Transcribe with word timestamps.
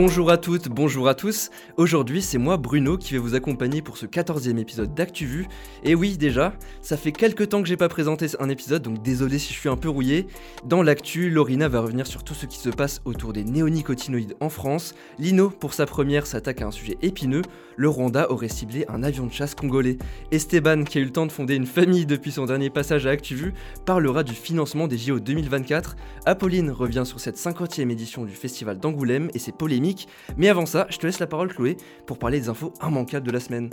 Bonjour 0.00 0.30
à 0.30 0.36
toutes, 0.38 0.68
bonjour 0.68 1.08
à 1.08 1.16
tous. 1.16 1.50
Aujourd'hui, 1.76 2.22
c'est 2.22 2.38
moi 2.38 2.56
Bruno 2.56 2.96
qui 2.96 3.14
vais 3.14 3.18
vous 3.18 3.34
accompagner 3.34 3.82
pour 3.82 3.98
ce 3.98 4.06
14e 4.06 4.56
épisode 4.56 4.94
d'ActuVu. 4.94 5.48
Et 5.82 5.96
oui, 5.96 6.16
déjà, 6.16 6.52
ça 6.82 6.96
fait 6.96 7.10
quelques 7.10 7.48
temps 7.48 7.62
que 7.62 7.68
j'ai 7.68 7.76
pas 7.76 7.88
présenté 7.88 8.28
un 8.38 8.48
épisode, 8.48 8.82
donc 8.82 9.02
désolé 9.02 9.40
si 9.40 9.52
je 9.52 9.58
suis 9.58 9.68
un 9.68 9.76
peu 9.76 9.88
rouillé. 9.88 10.28
Dans 10.64 10.84
l'actu, 10.84 11.30
Lorina 11.30 11.66
va 11.66 11.80
revenir 11.80 12.06
sur 12.06 12.22
tout 12.22 12.34
ce 12.34 12.46
qui 12.46 12.58
se 12.58 12.68
passe 12.68 13.00
autour 13.06 13.32
des 13.32 13.42
néonicotinoïdes 13.42 14.36
en 14.38 14.50
France. 14.50 14.94
Lino, 15.18 15.50
pour 15.50 15.74
sa 15.74 15.84
première, 15.84 16.28
s'attaque 16.28 16.62
à 16.62 16.68
un 16.68 16.70
sujet 16.70 16.96
épineux. 17.02 17.42
Le 17.76 17.88
Rwanda 17.88 18.30
aurait 18.30 18.48
ciblé 18.48 18.84
un 18.88 19.02
avion 19.02 19.26
de 19.26 19.32
chasse 19.32 19.56
congolais. 19.56 19.98
Esteban, 20.30 20.84
qui 20.84 20.98
a 20.98 21.00
eu 21.00 21.06
le 21.06 21.10
temps 21.10 21.26
de 21.26 21.32
fonder 21.32 21.56
une 21.56 21.66
famille 21.66 22.06
depuis 22.06 22.30
son 22.30 22.44
dernier 22.44 22.70
passage 22.70 23.06
à 23.06 23.10
ActuVu, 23.10 23.52
parlera 23.84 24.22
du 24.22 24.34
financement 24.34 24.86
des 24.86 24.98
JO 24.98 25.18
2024. 25.18 25.96
Apolline 26.24 26.70
revient 26.70 27.04
sur 27.04 27.18
cette 27.18 27.36
50e 27.36 27.90
édition 27.90 28.24
du 28.24 28.34
Festival 28.34 28.78
d'Angoulême 28.78 29.28
et 29.34 29.40
ses 29.40 29.52
polémiques 29.52 29.87
mais 30.36 30.48
avant 30.48 30.66
ça, 30.66 30.86
je 30.90 30.98
te 30.98 31.06
laisse 31.06 31.18
la 31.18 31.26
parole 31.26 31.48
Chloé 31.48 31.76
pour 32.06 32.18
parler 32.18 32.40
des 32.40 32.48
infos 32.48 32.72
immanquables 32.82 33.26
de 33.26 33.32
la 33.32 33.40
semaine. 33.40 33.70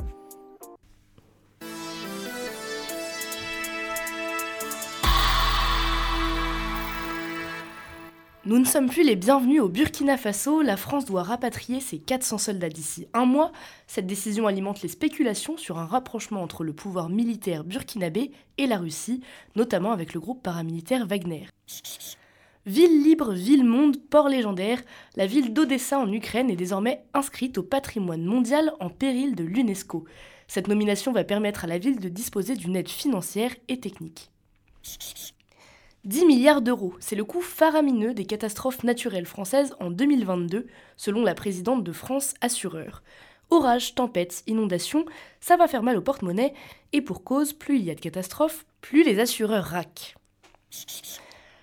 Nous 8.48 8.60
ne 8.60 8.66
sommes 8.66 8.90
plus 8.90 9.02
les 9.02 9.16
bienvenus 9.16 9.60
au 9.60 9.70
Burkina 9.70 10.18
Faso, 10.18 10.62
la 10.62 10.78
France 10.78 11.06
doit 11.06 11.24
rapatrier 11.24 11.80
ses 11.80 11.98
400 11.98 12.38
soldats 12.38 12.70
d'ici 12.70 13.08
un 13.16 13.26
mois. 13.26 13.52
Cette 13.88 14.06
décision 14.06 14.46
alimente 14.46 14.84
les 14.84 14.88
spéculations 14.88 15.58
sur 15.58 15.80
un 15.80 15.86
rapprochement 15.88 16.44
entre 16.44 16.64
le 16.64 16.72
pouvoir 16.72 17.10
militaire 17.10 17.64
burkinabé 17.64 18.30
et 18.60 18.68
la 18.68 18.78
Russie, 18.78 19.22
notamment 19.56 19.92
avec 19.92 20.14
le 20.14 20.20
groupe 20.20 20.44
paramilitaire 20.44 21.08
Wagner. 21.08 21.48
Ville 22.66 23.04
libre, 23.04 23.34
ville 23.34 23.64
monde, 23.64 23.98
port 24.10 24.28
légendaire, 24.28 24.82
la 25.16 25.28
ville 25.28 25.54
d'Odessa 25.54 26.00
en 26.00 26.12
Ukraine 26.12 26.50
est 26.50 26.56
désormais 26.56 27.06
inscrite 27.14 27.60
au 27.60 27.64
patrimoine 27.64 28.26
mondial 28.26 28.74
en 28.80 28.90
péril 28.90 29.36
de 29.36 29.44
l'UNESCO. 29.44 30.06
Cette 30.48 30.68
nomination 30.68 31.12
va 31.12 31.24
permettre 31.24 31.66
à 31.66 31.68
la 31.68 31.78
ville 31.78 32.00
de 32.00 32.10
disposer 32.10 32.56
d'une 32.56 32.76
aide 32.76 32.90
financière 32.90 33.56
et 33.68 33.80
technique. 33.80 34.32
10 36.06 36.26
milliards 36.26 36.64
d'euros, 36.64 36.96
c'est 37.00 37.16
le 37.16 37.24
coût 37.24 37.42
faramineux 37.42 38.16
des 38.16 38.26
catastrophes 38.26 38.84
naturelles 38.84 39.28
françaises 39.28 39.76
en 39.80 39.92
2022, 39.92 40.66
selon 40.98 41.24
la 41.24 41.36
présidente 41.36 41.84
de 41.84 41.92
France 41.92 42.34
Assureur. 42.42 43.04
Orages, 43.52 43.94
tempêtes, 43.94 44.44
inondations, 44.48 45.06
ça 45.40 45.56
va 45.56 45.68
faire 45.68 45.84
mal 45.84 45.98
au 45.98 46.02
porte-monnaie, 46.02 46.56
et 46.94 47.02
pour 47.02 47.24
cause, 47.24 47.54
plus 47.54 47.78
il 47.78 47.86
y 47.86 47.92
a 47.92 47.96
de 47.96 48.02
catastrophes, 48.02 48.66
plus 48.82 49.04
les 49.04 49.20
assureurs 49.20 49.66
raquent. 49.66 50.16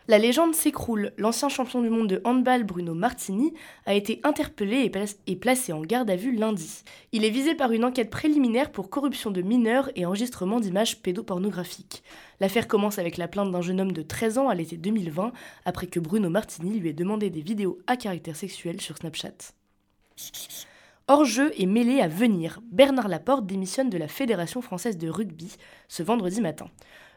La 0.08 0.18
légende 0.18 0.54
s'écroule. 0.54 1.12
L'ancien 1.16 1.48
champion 1.48 1.80
du 1.80 1.88
monde 1.88 2.08
de 2.08 2.20
handball 2.24 2.64
Bruno 2.64 2.92
Martini 2.92 3.54
a 3.86 3.94
été 3.94 4.20
interpellé 4.24 4.90
et, 5.26 5.36
placé 5.36 5.72
en 5.72 5.80
garde 5.80 6.10
à 6.10 6.16
vue 6.16 6.34
lundi. 6.34 6.82
Il 7.12 7.24
est 7.24 7.30
visé 7.30 7.54
par 7.54 7.70
une 7.70 7.84
enquête 7.84 8.10
préliminaire 8.10 8.72
pour 8.72 8.90
corruption 8.90 9.30
de 9.30 9.42
mineurs 9.42 9.90
et 9.94 10.04
enregistrement 10.04 10.58
d'images 10.58 11.00
pédopornographiques. 11.02 12.02
L'affaire 12.40 12.66
commence 12.66 12.98
avec 12.98 13.16
la 13.16 13.28
plainte 13.28 13.52
d'un 13.52 13.62
jeune 13.62 13.80
homme 13.80 13.92
de 13.92 14.02
13 14.02 14.38
ans 14.38 14.48
à 14.48 14.54
l'été 14.56 14.76
2020 14.76 15.32
après 15.64 15.86
que 15.86 16.00
Bruno 16.00 16.28
Martini 16.30 16.80
lui 16.80 16.88
ait 16.88 16.94
demandé 16.94 17.30
des 17.30 17.42
vidéos 17.42 17.78
à 17.86 17.96
caractère 17.96 18.36
sexuel 18.36 18.80
sur 18.80 18.96
Snapchat. 18.96 19.52
Hors-jeu 21.08 21.52
et 21.56 21.66
mêlé 21.66 22.00
à 22.00 22.08
venir, 22.08 22.60
Bernard 22.70 23.08
Laporte 23.08 23.46
démissionne 23.46 23.90
de 23.90 23.98
la 23.98 24.08
Fédération 24.08 24.62
française 24.62 24.98
de 24.98 25.08
rugby 25.08 25.54
ce 25.88 26.02
vendredi 26.02 26.40
matin. 26.40 26.66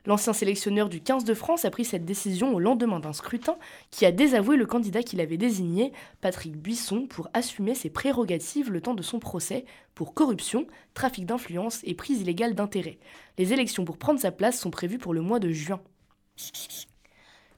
L'ancien 0.06 0.34
sélectionneur 0.34 0.88
du 0.88 1.02
15 1.02 1.24
de 1.24 1.34
France 1.34 1.66
a 1.66 1.72
pris 1.72 1.84
cette 1.84 2.06
décision 2.06 2.54
au 2.54 2.60
lendemain 2.60 3.00
d'un 3.00 3.14
scrutin 3.14 3.58
qui 3.90 4.06
a 4.06 4.12
désavoué 4.12 4.56
le 4.56 4.68
candidat 4.68 5.02
qu'il 5.02 5.20
avait 5.20 5.38
désigné, 5.38 5.94
Patrick 6.22 6.56
Buisson, 6.56 7.08
pour 7.08 7.28
assumer 7.34 7.74
ses 7.74 7.90
prérogatives 7.90 8.72
le 8.72 8.82
temps 8.82 8.94
de 8.94 9.02
son 9.02 9.18
procès 9.18 9.66
pour 9.96 10.14
corruption, 10.14 10.68
trafic 10.94 11.26
d'influence 11.26 11.80
et 11.84 11.96
prise 11.96 12.22
illégale 12.22 12.54
d'intérêt. 12.54 13.00
Les 13.40 13.52
élections 13.52 13.84
pour 13.84 13.98
prendre 13.98 14.20
sa 14.20 14.32
place 14.32 14.60
sont 14.60 14.72
prévues 14.72 15.00
pour 15.00 15.14
le 15.14 15.22
mois 15.22 15.40
de 15.40 15.50
juin. 15.50 15.82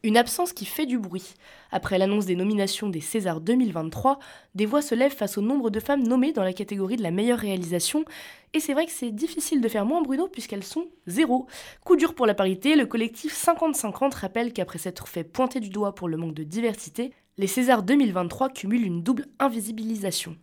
Une 0.03 0.17
absence 0.17 0.53
qui 0.53 0.65
fait 0.65 0.85
du 0.85 0.99
bruit. 0.99 1.33
Après 1.71 1.97
l'annonce 1.97 2.25
des 2.25 2.35
nominations 2.35 2.87
des 2.89 3.01
Césars 3.01 3.41
2023, 3.41 4.19
des 4.53 4.67
voix 4.67 4.81
se 4.83 4.93
lèvent 4.93 5.15
face 5.15 5.37
au 5.37 5.41
nombre 5.41 5.69
de 5.69 5.79
femmes 5.79 6.03
nommées 6.03 6.33
dans 6.33 6.43
la 6.43 6.53
catégorie 6.53 6.97
de 6.97 7.03
la 7.03 7.11
meilleure 7.11 7.39
réalisation. 7.39 8.05
Et 8.53 8.59
c'est 8.59 8.73
vrai 8.73 8.85
que 8.85 8.91
c'est 8.91 9.11
difficile 9.11 9.59
de 9.59 9.67
faire 9.67 9.85
moins 9.85 10.01
Bruno 10.01 10.27
puisqu'elles 10.27 10.63
sont 10.63 10.87
zéro. 11.07 11.47
Coup 11.83 11.95
dur 11.95 12.13
pour 12.13 12.27
la 12.27 12.35
parité, 12.35 12.75
le 12.75 12.85
collectif 12.85 13.33
50-50 13.35 14.13
rappelle 14.15 14.53
qu'après 14.53 14.79
s'être 14.79 15.07
fait 15.07 15.23
pointer 15.23 15.59
du 15.59 15.69
doigt 15.69 15.95
pour 15.95 16.07
le 16.07 16.17
manque 16.17 16.35
de 16.35 16.43
diversité, 16.43 17.11
les 17.37 17.47
Césars 17.47 17.83
2023 17.83 18.49
cumulent 18.49 18.85
une 18.85 19.03
double 19.03 19.25
invisibilisation. 19.39 20.35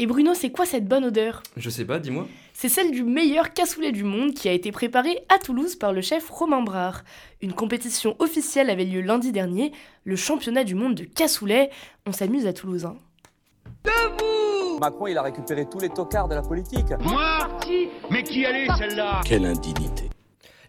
Et 0.00 0.06
Bruno, 0.06 0.32
c'est 0.32 0.48
quoi 0.48 0.64
cette 0.64 0.88
bonne 0.88 1.04
odeur? 1.04 1.42
Je 1.58 1.68
sais 1.68 1.84
pas, 1.84 1.98
dis-moi. 1.98 2.26
C'est 2.54 2.70
celle 2.70 2.90
du 2.90 3.04
meilleur 3.04 3.52
cassoulet 3.52 3.92
du 3.92 4.02
monde 4.02 4.32
qui 4.32 4.48
a 4.48 4.52
été 4.52 4.72
préparé 4.72 5.18
à 5.28 5.38
Toulouse 5.38 5.76
par 5.76 5.92
le 5.92 6.00
chef 6.00 6.30
Romain 6.30 6.62
Brard. 6.62 7.02
Une 7.42 7.52
compétition 7.52 8.16
officielle 8.18 8.70
avait 8.70 8.86
lieu 8.86 9.02
lundi 9.02 9.30
dernier, 9.30 9.72
le 10.04 10.16
championnat 10.16 10.64
du 10.64 10.74
monde 10.74 10.94
de 10.94 11.04
cassoulet. 11.04 11.68
On 12.06 12.12
s'amuse 12.12 12.46
à 12.46 12.54
Toulouse. 12.54 12.86
Hein. 12.86 12.96
Debout 13.84 14.78
Macron, 14.80 15.06
il 15.06 15.18
a 15.18 15.22
récupéré 15.22 15.66
tous 15.70 15.80
les 15.80 15.90
tocards 15.90 16.28
de 16.28 16.34
la 16.34 16.42
politique. 16.42 16.86
Moi 17.00 17.46
Mais 18.10 18.22
qui 18.22 18.46
allait 18.46 18.68
celle-là? 18.78 19.20
Quelle 19.26 19.44
indignité 19.44 20.08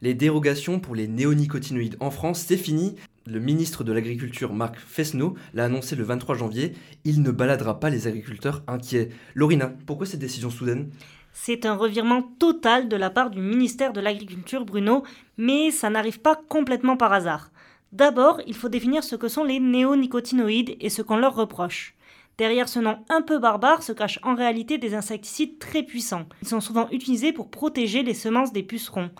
les 0.03 0.16
dérogations 0.16 0.80
pour 0.80 0.96
les 0.96 1.08
néonicotinoïdes 1.08 1.96
en 2.00 2.09
France, 2.09 2.44
c'est 2.47 2.58
fini. 2.58 2.96
Le 3.28 3.40
ministre 3.40 3.84
de 3.84 3.92
l'Agriculture, 3.92 4.52
Marc 4.52 4.80
Fesneau, 4.80 5.36
l'a 5.54 5.66
annoncé 5.66 5.96
le 5.96 6.04
23 6.04 6.36
janvier. 6.36 6.74
Il 7.06 7.22
ne 7.22 7.30
baladera 7.30 7.80
pas 7.80 7.92
les 7.92 8.08
agriculteurs 8.08 8.64
inquiets. 8.68 9.09
Lorina, 9.36 9.72
pourquoi 9.86 10.08
cette 10.08 10.20
décision 10.20 10.50
soudaine? 10.50 10.90
C'est 11.32 11.68
un 11.68 11.76
revirement 11.76 12.24
total 12.40 12.90
de 12.90 12.96
la 12.96 13.12
part 13.12 13.30
du 13.30 13.40
ministère 13.40 13.94
de 13.94 14.02
l'Agriculture, 14.02 14.66
Bruno, 14.66 15.04
mais 15.38 15.70
ça 15.70 15.92
n'arrive 15.92 16.20
pas 16.20 16.36
complètement 16.50 16.98
par 16.98 17.14
hasard. 17.14 17.52
D'abord, 17.92 18.42
il 18.48 18.56
faut 18.56 18.70
définir 18.70 19.04
ce 19.04 19.16
que 19.16 19.28
sont 19.28 19.44
les 19.44 19.59
néonicotinoïdes 19.59 20.76
et 20.80 20.90
ce 20.90 21.03
qu'on 21.03 21.18
leur 21.18 21.36
reproche. 21.36 21.94
Derrière 22.40 22.70
ce 22.70 22.80
nom 22.80 23.06
un 23.09 23.22
peu 23.22 23.38
barbare 23.38 23.84
se 23.84 23.92
cachent 23.92 24.20
en 24.24 24.34
réalité 24.34 24.80
des 24.80 24.96
insecticides 24.96 25.59
très 25.59 25.84
puissants. 25.84 26.26
Ils 26.42 26.48
sont 26.48 26.59
souvent 26.59 26.90
utilisés 26.90 27.34
pour 27.34 27.52
protéger 27.52 28.02
les 28.02 28.16
semences 28.16 28.52
des 28.52 28.64
pucerons 28.64 29.12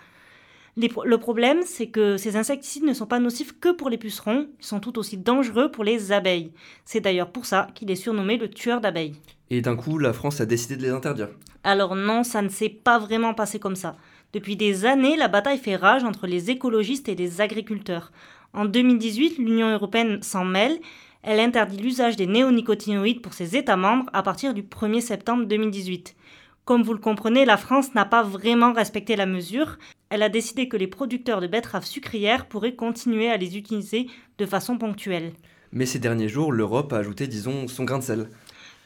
le 0.78 1.18
problème, 1.18 1.62
c'est 1.66 1.88
que 1.88 2.18
ces 2.18 2.38
insecticides 2.38 2.84
ne 2.84 2.94
sont 2.94 3.06
pas 3.06 3.20
nocifs 3.20 3.60
que 3.60 3.72
pour 3.72 3.90
les 3.90 3.98
pucerons, 3.98 4.48
ils 4.60 4.66
sont 4.66 4.80
tout 4.80 4.98
aussi 4.98 5.18
dangereux 5.18 5.70
pour 5.70 5.84
les 5.84 6.12
abeilles. 6.12 6.52
C'est 6.86 7.02
d'ailleurs 7.02 7.32
pour 7.32 7.46
ça 7.46 7.68
qu'il 7.76 7.92
est 7.92 7.96
surnommé 7.96 8.38
le 8.38 8.50
tueur 8.50 8.80
d'abeilles. 8.82 9.16
Et 9.50 9.62
d'un 9.62 9.76
coup, 9.76 9.98
la 9.98 10.14
France 10.14 10.40
a 10.40 10.46
décidé 10.46 10.78
de 10.78 10.84
les 10.84 10.90
interdire. 10.90 11.30
Alors 11.64 11.96
non, 11.96 12.24
ça 12.24 12.42
ne 12.42 12.50
s'est 12.50 12.70
pas 12.70 13.00
vraiment 13.00 13.34
passé 13.34 13.60
comme 13.60 13.76
ça. 13.76 13.96
Depuis 14.34 14.56
des 14.56 14.86
années, 14.86 15.18
la 15.18 15.28
bataille 15.28 15.58
fait 15.58 15.76
rage 15.76 16.06
entre 16.06 16.26
les 16.26 16.50
écologistes 16.50 17.10
et 17.10 17.16
les 17.16 17.42
agriculteurs. 17.42 18.12
En 18.54 18.66
2018, 18.66 19.38
l'Union 19.38 19.70
européenne 19.70 20.24
s'en 20.24 20.46
mêle. 20.46 20.80
Elle 21.24 21.40
interdit 21.40 21.78
l'usage 21.78 22.16
des 22.16 22.28
néonicotinoïdes 22.28 23.22
pour 23.22 23.34
ses 23.34 23.56
États 23.56 23.76
membres 23.76 24.10
à 24.14 24.24
partir 24.24 24.54
du 24.54 24.64
1er 24.64 25.02
septembre 25.02 25.46
2018. 25.46 26.16
Comme 26.64 26.84
vous 26.84 26.94
le 26.94 27.00
comprenez, 27.00 27.46
la 27.46 27.58
France 27.58 27.94
n'a 27.94 28.06
pas 28.06 28.24
vraiment 28.24 28.74
respecté 28.74 29.16
la 29.16 29.26
mesure. 29.26 29.78
Elle 30.12 30.24
a 30.24 30.30
décidé 30.30 30.68
que 30.68 30.76
les 30.76 30.88
producteurs 30.88 31.40
de 31.40 31.48
betteraves 31.48 31.86
sucrières 31.86 32.46
pourraient 32.46 32.76
continuer 32.76 33.32
à 33.32 33.38
les 33.38 33.58
utiliser 33.58 34.08
de 34.38 34.46
façon 34.46 34.78
ponctuelle. 34.78 35.32
Mais 35.72 35.86
ces 35.86 36.00
derniers 36.00 36.28
jours, 36.28 36.52
l'Europe 36.52 36.92
a 36.92 36.98
ajouté, 36.98 37.28
disons, 37.28 37.70
son 37.70 37.86
grain 37.86 38.00
de 38.00 38.04
sel. 38.04 38.30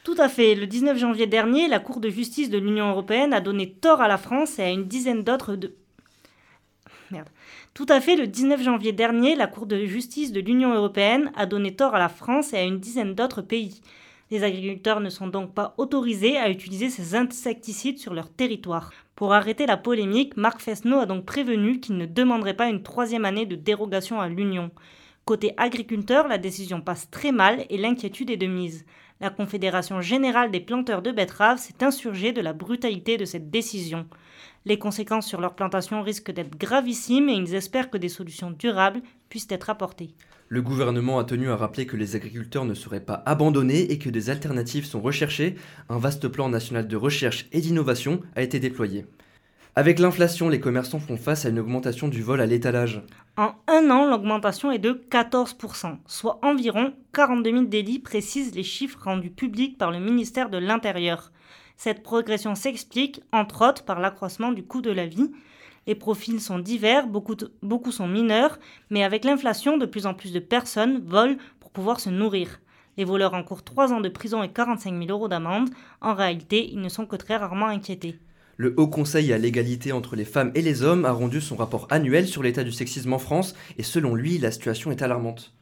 Tout 0.04 0.14
à 0.18 0.28
fait. 0.28 0.54
Le 0.54 0.68
19 0.68 0.96
janvier 0.96 1.26
dernier, 1.26 1.66
la 1.66 1.80
Cour 1.80 1.98
de 1.98 2.08
justice 2.08 2.48
de 2.48 2.58
l'Union 2.58 2.90
européenne 2.90 3.32
a 3.32 3.40
donné 3.40 3.72
tort 3.72 4.00
à 4.00 4.06
la 4.06 4.18
France 4.18 4.60
et 4.60 4.62
à 4.62 4.70
une 4.70 4.86
dizaine 4.86 5.24
d'autres 5.24 5.56
de... 5.56 5.74
Merde. 7.10 7.28
Tout 7.74 7.86
à 7.88 8.00
fait, 8.00 8.14
le 8.14 8.28
19 8.28 8.62
janvier 8.62 8.92
dernier, 8.92 9.34
la 9.34 9.48
Cour 9.48 9.66
de 9.66 9.84
justice 9.84 10.30
de 10.30 10.40
l'Union 10.40 10.74
européenne 10.74 11.32
a 11.34 11.46
donné 11.46 11.74
tort 11.74 11.96
à 11.96 11.98
la 11.98 12.08
France 12.08 12.52
et 12.52 12.56
à 12.56 12.62
une 12.62 12.78
dizaine 12.78 13.16
d'autres 13.16 13.42
pays. 13.42 13.80
Les 14.30 14.42
agriculteurs 14.42 14.98
ne 14.98 15.08
sont 15.08 15.28
donc 15.28 15.54
pas 15.54 15.74
autorisés 15.78 16.36
à 16.36 16.50
utiliser 16.50 16.90
ces 16.90 17.14
insecticides 17.14 17.98
sur 17.98 18.12
leur 18.12 18.28
territoire. 18.28 18.90
Pour 19.14 19.32
arrêter 19.32 19.66
la 19.66 19.76
polémique, 19.76 20.36
Marc 20.36 20.60
Fesneau 20.60 20.98
a 20.98 21.06
donc 21.06 21.24
prévenu 21.24 21.78
qu'il 21.78 21.96
ne 21.96 22.06
demanderait 22.06 22.56
pas 22.56 22.68
une 22.68 22.82
troisième 22.82 23.24
année 23.24 23.46
de 23.46 23.54
dérogation 23.54 24.20
à 24.20 24.28
l'Union. 24.28 24.72
Côté 25.24 25.54
agriculteurs, 25.56 26.26
la 26.26 26.38
décision 26.38 26.80
passe 26.80 27.08
très 27.08 27.30
mal 27.30 27.66
et 27.70 27.78
l'inquiétude 27.78 28.30
est 28.30 28.36
de 28.36 28.46
mise. 28.46 28.84
La 29.20 29.30
Confédération 29.30 30.00
générale 30.00 30.50
des 30.50 30.60
planteurs 30.60 31.02
de 31.02 31.12
betteraves 31.12 31.58
s'est 31.58 31.84
insurgée 31.84 32.32
de 32.32 32.40
la 32.40 32.52
brutalité 32.52 33.16
de 33.16 33.24
cette 33.24 33.48
décision. 33.48 34.06
Les 34.66 34.80
conséquences 34.80 35.28
sur 35.28 35.40
leur 35.40 35.54
plantation 35.54 36.02
risquent 36.02 36.32
d'être 36.32 36.58
gravissimes 36.58 37.28
et 37.28 37.34
ils 37.34 37.54
espèrent 37.54 37.88
que 37.88 37.98
des 37.98 38.08
solutions 38.08 38.50
durables 38.50 39.00
puissent 39.28 39.46
être 39.48 39.70
apportées. 39.70 40.10
Le 40.48 40.60
gouvernement 40.60 41.20
a 41.20 41.24
tenu 41.24 41.50
à 41.50 41.56
rappeler 41.56 41.86
que 41.86 41.96
les 41.96 42.16
agriculteurs 42.16 42.64
ne 42.64 42.74
seraient 42.74 42.98
pas 42.98 43.22
abandonnés 43.26 43.92
et 43.92 43.98
que 43.98 44.10
des 44.10 44.28
alternatives 44.28 44.84
sont 44.84 45.00
recherchées. 45.00 45.54
Un 45.88 45.98
vaste 45.98 46.26
plan 46.26 46.48
national 46.48 46.88
de 46.88 46.96
recherche 46.96 47.46
et 47.52 47.60
d'innovation 47.60 48.20
a 48.34 48.42
été 48.42 48.58
déployé. 48.58 49.06
Avec 49.76 50.00
l'inflation, 50.00 50.48
les 50.48 50.58
commerçants 50.58 50.98
font 50.98 51.16
face 51.16 51.46
à 51.46 51.50
une 51.50 51.60
augmentation 51.60 52.08
du 52.08 52.22
vol 52.22 52.40
à 52.40 52.46
l'étalage. 52.46 53.02
En 53.36 53.54
un 53.68 53.88
an, 53.90 54.10
l'augmentation 54.10 54.72
est 54.72 54.78
de 54.78 55.00
14%, 55.10 55.98
soit 56.06 56.40
environ 56.42 56.92
42 57.12 57.50
000 57.50 57.64
délits, 57.66 58.00
précisent 58.00 58.54
les 58.54 58.64
chiffres 58.64 58.98
rendus 59.04 59.30
publics 59.30 59.78
par 59.78 59.92
le 59.92 60.00
ministère 60.00 60.50
de 60.50 60.58
l'Intérieur. 60.58 61.30
Cette 61.76 62.02
progression 62.02 62.54
s'explique, 62.54 63.20
entre 63.32 63.68
autres, 63.68 63.84
par 63.84 64.00
l'accroissement 64.00 64.52
du 64.52 64.64
coût 64.64 64.80
de 64.80 64.90
la 64.90 65.06
vie. 65.06 65.30
Les 65.86 65.94
profils 65.94 66.40
sont 66.40 66.58
divers, 66.58 67.06
beaucoup, 67.06 67.92
sont 67.92 68.08
mineurs, 68.08 68.58
mais 68.90 69.04
avec 69.04 69.24
l'inflation, 69.24 69.76
de 69.76 69.86
plus 69.86 70.06
en 70.06 70.14
plus 70.14 70.32
de 70.32 70.40
personnes 70.40 71.02
volent 71.04 71.36
pour 71.60 71.70
pouvoir 71.70 72.00
se 72.00 72.10
nourrir. 72.10 72.60
Les 72.96 73.04
voleurs 73.04 73.34
encourent 73.34 73.62
3 73.62 73.92
ans 73.92 74.00
de 74.00 74.08
prison 74.08 74.42
et 74.42 74.48
45 74.48 74.98
000 74.98 75.10
euros 75.10 75.28
d'amende. 75.28 75.68
En 76.00 76.14
réalité, 76.14 76.68
ils 76.72 76.80
ne 76.80 76.88
sont 76.88 77.06
que 77.06 77.16
très 77.16 77.36
rarement 77.36 77.66
inquiétés. 77.66 78.18
Le 78.56 78.72
Haut 78.78 78.88
Conseil 78.88 79.34
à 79.34 79.38
l'égalité 79.38 79.92
entre 79.92 80.16
les 80.16 80.24
femmes 80.24 80.50
et 80.54 80.62
les 80.62 80.82
hommes 80.82 81.04
a 81.04 81.12
rendu 81.12 81.42
son 81.42 81.56
rapport 81.56 81.86
annuel 81.90 82.26
sur 82.26 82.42
l'état 82.42 82.64
du 82.64 82.72
sexisme 82.72 83.12
en 83.12 83.18
France 83.18 83.54
et 83.76 83.82
selon 83.82 84.14
lui, 84.14 84.38
la 84.38 84.50
situation 84.50 84.90
est 84.90 85.02
alarmante. 85.02 85.52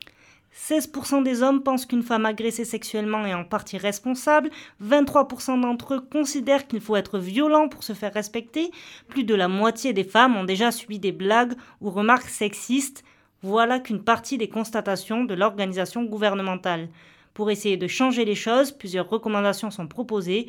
16% 0.54 1.24
des 1.24 1.42
hommes 1.42 1.62
pensent 1.62 1.84
qu'une 1.84 2.04
femme 2.04 2.26
agressée 2.26 2.64
sexuellement 2.64 3.26
est 3.26 3.34
en 3.34 3.44
partie 3.44 3.76
responsable, 3.76 4.50
23% 4.82 5.60
d'entre 5.60 5.94
eux 5.94 6.00
considèrent 6.00 6.68
qu'il 6.68 6.80
faut 6.80 6.94
être 6.94 7.18
violent 7.18 7.68
pour 7.68 7.82
se 7.82 7.92
faire 7.92 8.14
respecter, 8.14 8.70
plus 9.08 9.24
de 9.24 9.34
la 9.34 9.48
moitié 9.48 9.92
des 9.92 10.04
femmes 10.04 10.36
ont 10.36 10.44
déjà 10.44 10.70
subi 10.70 11.00
des 11.00 11.10
blagues 11.10 11.54
ou 11.80 11.90
remarques 11.90 12.28
sexistes. 12.28 13.02
Voilà 13.42 13.80
qu'une 13.80 14.02
partie 14.02 14.38
des 14.38 14.48
constatations 14.48 15.24
de 15.24 15.34
l'organisation 15.34 16.04
gouvernementale. 16.04 16.88
Pour 17.34 17.50
essayer 17.50 17.76
de 17.76 17.88
changer 17.88 18.24
les 18.24 18.36
choses, 18.36 18.70
plusieurs 18.70 19.10
recommandations 19.10 19.72
sont 19.72 19.88
proposées. 19.88 20.46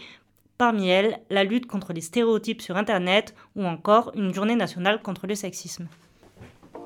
Parmi 0.60 0.88
elles, 0.88 1.20
la 1.32 1.44
lutte 1.44 1.66
contre 1.66 1.94
les 1.94 2.02
stéréotypes 2.02 2.62
sur 2.62 2.78
Internet 2.78 3.36
ou 3.56 3.66
encore 3.66 4.12
une 4.16 4.34
journée 4.34 4.56
nationale 4.56 5.02
contre 5.02 5.26
le 5.26 5.36
sexisme. 5.36 5.88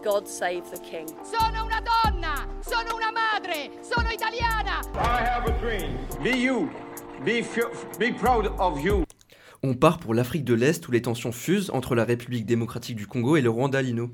God 0.03 0.27
save 0.27 0.61
the 0.71 0.79
king. 0.79 1.07
Sono 1.23 1.65
una 1.65 1.81
donna, 1.81 2.47
sono 2.61 2.95
una 2.95 3.11
madre, 3.11 3.71
sono 3.81 4.09
italiana. 4.09 4.79
I 4.93 5.25
have 5.25 5.49
a 5.49 5.57
dream. 5.59 5.97
Be 6.23 6.37
you. 6.37 6.69
Be, 7.25 7.43
be 7.99 8.13
proud 8.13 8.49
of 8.59 8.81
you. 8.81 9.03
On 9.61 9.73
part 9.73 9.99
pour 9.99 10.13
l'Afrique 10.13 10.45
de 10.45 10.53
l'Est 10.53 10.87
où 10.87 10.91
les 10.91 11.01
tensions 11.01 11.33
fusent 11.33 11.69
entre 11.71 11.95
la 11.95 12.05
République 12.05 12.45
démocratique 12.45 12.95
du 12.95 13.07
Congo 13.07 13.35
et 13.35 13.41
le 13.41 13.49
Rwanda 13.49 13.81
Lino. 13.81 14.09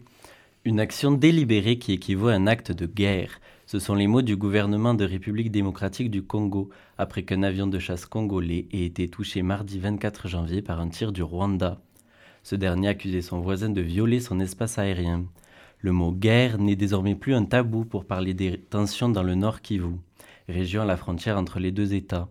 Une 0.63 0.79
action 0.79 1.11
délibérée 1.11 1.77
qui 1.77 1.93
équivaut 1.93 2.29
à 2.29 2.33
un 2.33 2.47
acte 2.47 2.71
de 2.71 2.87
guerre. 2.87 3.39
Ce 3.67 3.77
sont 3.77 3.93
les 3.93 4.07
mots 4.07 4.23
du 4.23 4.35
gouvernement 4.35 4.95
de 4.95 5.05
République 5.05 5.51
démocratique 5.51 6.09
du 6.09 6.23
Congo 6.23 6.71
après 6.97 7.21
qu'un 7.21 7.43
avion 7.43 7.67
de 7.67 7.77
chasse 7.77 8.07
congolais 8.07 8.65
ait 8.71 8.85
été 8.85 9.07
touché 9.07 9.43
mardi 9.43 9.77
24 9.77 10.27
janvier 10.27 10.63
par 10.63 10.79
un 10.79 10.89
tir 10.89 11.11
du 11.11 11.21
Rwanda. 11.21 11.79
Ce 12.41 12.55
dernier 12.55 12.87
accusait 12.87 13.21
son 13.21 13.39
voisin 13.39 13.69
de 13.69 13.81
violer 13.81 14.19
son 14.19 14.39
espace 14.39 14.79
aérien. 14.79 15.25
Le 15.85 15.91
mot 15.91 16.11
guerre 16.11 16.57
n'est 16.57 16.75
désormais 16.75 17.13
plus 17.13 17.35
un 17.35 17.45
tabou 17.45 17.85
pour 17.85 18.05
parler 18.05 18.33
des 18.33 18.57
tensions 18.57 19.07
dans 19.07 19.21
le 19.21 19.35
nord 19.35 19.61
Kivu, 19.61 19.97
région 20.49 20.81
à 20.81 20.85
la 20.85 20.97
frontière 20.97 21.37
entre 21.37 21.59
les 21.59 21.71
deux 21.71 21.93
États. 21.93 22.27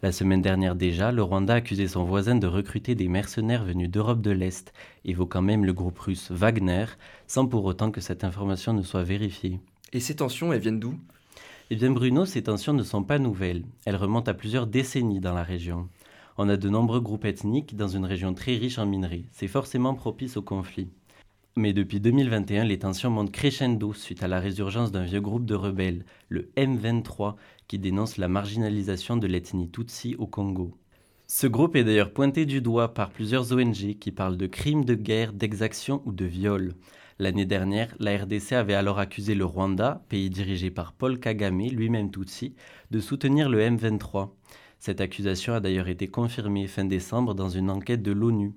La 0.00 0.10
semaine 0.10 0.40
dernière 0.40 0.74
déjà, 0.74 1.12
le 1.12 1.22
Rwanda 1.22 1.52
accusait 1.52 1.86
son 1.86 2.04
voisin 2.04 2.34
de 2.34 2.46
recruter 2.46 2.94
des 2.94 3.08
mercenaires 3.08 3.62
venus 3.62 3.90
d'Europe 3.90 4.22
de 4.22 4.30
l'Est, 4.30 4.72
évoquant 5.04 5.42
même 5.42 5.66
le 5.66 5.74
groupe 5.74 5.98
russe 5.98 6.30
Wagner, 6.30 6.86
sans 7.26 7.46
pour 7.46 7.66
autant 7.66 7.90
que 7.90 8.00
cette 8.00 8.24
information 8.24 8.72
ne 8.72 8.80
soit 8.80 9.04
vérifiée. 9.04 9.60
Et 9.92 10.00
ces 10.00 10.16
tensions, 10.16 10.54
elles 10.54 10.62
viennent 10.62 10.80
d'où? 10.80 10.94
Eh 11.68 11.76
bien 11.76 11.90
Bruno, 11.90 12.24
ces 12.24 12.44
tensions 12.44 12.72
ne 12.72 12.82
sont 12.82 13.04
pas 13.04 13.18
nouvelles. 13.18 13.66
Elles 13.84 13.96
remontent 13.96 14.30
à 14.30 14.34
plusieurs 14.34 14.66
décennies 14.66 15.20
dans 15.20 15.34
la 15.34 15.42
région. 15.42 15.90
On 16.38 16.48
a 16.48 16.56
de 16.56 16.70
nombreux 16.70 17.02
groupes 17.02 17.26
ethniques 17.26 17.76
dans 17.76 17.88
une 17.88 18.06
région 18.06 18.32
très 18.32 18.56
riche 18.56 18.78
en 18.78 18.86
minerais. 18.86 19.24
C'est 19.30 19.46
forcément 19.46 19.94
propice 19.94 20.38
au 20.38 20.42
conflit. 20.42 20.88
Mais 21.56 21.72
depuis 21.72 22.00
2021, 22.00 22.64
les 22.64 22.80
tensions 22.80 23.10
montent 23.10 23.30
crescendo 23.30 23.92
suite 23.92 24.24
à 24.24 24.28
la 24.28 24.40
résurgence 24.40 24.90
d'un 24.90 25.04
vieux 25.04 25.20
groupe 25.20 25.46
de 25.46 25.54
rebelles, 25.54 26.04
le 26.28 26.50
M23, 26.56 27.36
qui 27.68 27.78
dénonce 27.78 28.16
la 28.16 28.26
marginalisation 28.26 29.16
de 29.16 29.28
l'ethnie 29.28 29.70
Tutsi 29.70 30.16
au 30.18 30.26
Congo. 30.26 30.76
Ce 31.28 31.46
groupe 31.46 31.76
est 31.76 31.84
d'ailleurs 31.84 32.12
pointé 32.12 32.44
du 32.44 32.60
doigt 32.60 32.92
par 32.92 33.10
plusieurs 33.10 33.52
ONG 33.52 33.98
qui 34.00 34.10
parlent 34.10 34.36
de 34.36 34.48
crimes 34.48 34.84
de 34.84 34.94
guerre, 34.94 35.32
d'exactions 35.32 36.02
ou 36.06 36.12
de 36.12 36.24
viols. 36.24 36.74
L'année 37.20 37.46
dernière, 37.46 37.94
la 38.00 38.16
RDC 38.16 38.52
avait 38.52 38.74
alors 38.74 38.98
accusé 38.98 39.36
le 39.36 39.44
Rwanda, 39.44 40.04
pays 40.08 40.30
dirigé 40.30 40.72
par 40.72 40.92
Paul 40.92 41.20
Kagame, 41.20 41.68
lui-même 41.68 42.10
Tutsi, 42.10 42.56
de 42.90 42.98
soutenir 42.98 43.48
le 43.48 43.60
M23. 43.60 44.30
Cette 44.80 45.00
accusation 45.00 45.54
a 45.54 45.60
d'ailleurs 45.60 45.88
été 45.88 46.08
confirmée 46.08 46.66
fin 46.66 46.84
décembre 46.84 47.34
dans 47.34 47.48
une 47.48 47.70
enquête 47.70 48.02
de 48.02 48.12
l'ONU. 48.12 48.52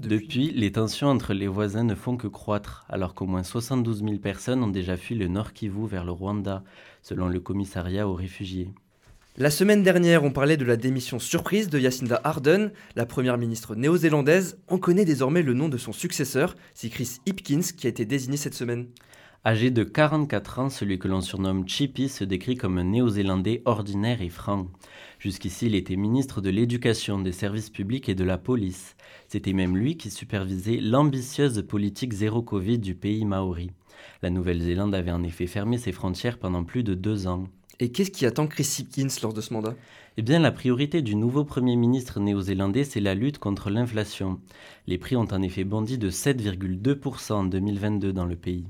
Depuis, 0.00 0.50
les 0.52 0.72
tensions 0.72 1.08
entre 1.08 1.34
les 1.34 1.46
voisins 1.46 1.84
ne 1.84 1.94
font 1.94 2.16
que 2.16 2.26
croître, 2.26 2.86
alors 2.88 3.14
qu'au 3.14 3.26
moins 3.26 3.42
72 3.42 4.02
000 4.02 4.16
personnes 4.16 4.62
ont 4.62 4.68
déjà 4.68 4.96
fui 4.96 5.14
le 5.14 5.28
Nord 5.28 5.52
Kivu 5.52 5.86
vers 5.86 6.04
le 6.04 6.12
Rwanda, 6.12 6.64
selon 7.02 7.28
le 7.28 7.38
commissariat 7.38 8.08
aux 8.08 8.14
réfugiés. 8.14 8.70
La 9.36 9.50
semaine 9.50 9.82
dernière, 9.82 10.24
on 10.24 10.32
parlait 10.32 10.56
de 10.56 10.64
la 10.64 10.78
démission 10.78 11.18
surprise 11.18 11.68
de 11.68 11.78
Jacinda 11.78 12.18
Ardern, 12.24 12.72
la 12.96 13.04
première 13.04 13.36
ministre 13.36 13.74
néo-zélandaise. 13.74 14.58
On 14.68 14.78
connaît 14.78 15.04
désormais 15.04 15.42
le 15.42 15.52
nom 15.52 15.68
de 15.68 15.76
son 15.76 15.92
successeur, 15.92 16.56
c'est 16.72 16.88
Chris 16.88 17.18
Hipkins, 17.26 17.60
qui 17.76 17.86
a 17.86 17.90
été 17.90 18.06
désigné 18.06 18.38
cette 18.38 18.54
semaine. 18.54 18.86
Âgé 19.42 19.70
de 19.70 19.84
44 19.84 20.58
ans, 20.58 20.68
celui 20.68 20.98
que 20.98 21.08
l'on 21.08 21.22
surnomme 21.22 21.66
Chippy 21.66 22.10
se 22.10 22.24
décrit 22.24 22.56
comme 22.56 22.76
un 22.76 22.84
néo-zélandais 22.84 23.62
ordinaire 23.64 24.20
et 24.20 24.28
franc. 24.28 24.66
Jusqu'ici, 25.18 25.64
il 25.64 25.74
était 25.74 25.96
ministre 25.96 26.42
de 26.42 26.50
l'Éducation, 26.50 27.18
des 27.18 27.32
services 27.32 27.70
publics 27.70 28.10
et 28.10 28.14
de 28.14 28.22
la 28.22 28.36
police. 28.36 28.96
C'était 29.28 29.54
même 29.54 29.78
lui 29.78 29.96
qui 29.96 30.10
supervisait 30.10 30.76
l'ambitieuse 30.76 31.64
politique 31.66 32.12
zéro 32.12 32.42
Covid 32.42 32.80
du 32.80 32.94
pays 32.94 33.24
maori. 33.24 33.70
La 34.20 34.28
Nouvelle-Zélande 34.28 34.94
avait 34.94 35.10
en 35.10 35.22
effet 35.22 35.46
fermé 35.46 35.78
ses 35.78 35.92
frontières 35.92 36.38
pendant 36.38 36.62
plus 36.62 36.82
de 36.82 36.92
deux 36.92 37.26
ans. 37.26 37.44
Et 37.82 37.90
qu'est-ce 37.90 38.10
qui 38.10 38.26
attend 38.26 38.46
Chris 38.46 38.76
Hipkins 38.78 39.08
lors 39.22 39.32
de 39.32 39.40
ce 39.40 39.54
mandat? 39.54 39.74
Eh 40.18 40.22
bien, 40.22 40.38
la 40.38 40.52
priorité 40.52 41.00
du 41.00 41.16
nouveau 41.16 41.44
Premier 41.44 41.76
ministre 41.76 42.20
néo-zélandais, 42.20 42.84
c'est 42.84 43.00
la 43.00 43.14
lutte 43.14 43.38
contre 43.38 43.70
l'inflation. 43.70 44.38
Les 44.86 44.98
prix 44.98 45.16
ont 45.16 45.26
en 45.32 45.40
effet 45.40 45.64
bondi 45.64 45.96
de 45.96 46.10
7,2% 46.10 47.32
en 47.32 47.44
2022 47.44 48.12
dans 48.12 48.26
le 48.26 48.36
pays. 48.36 48.66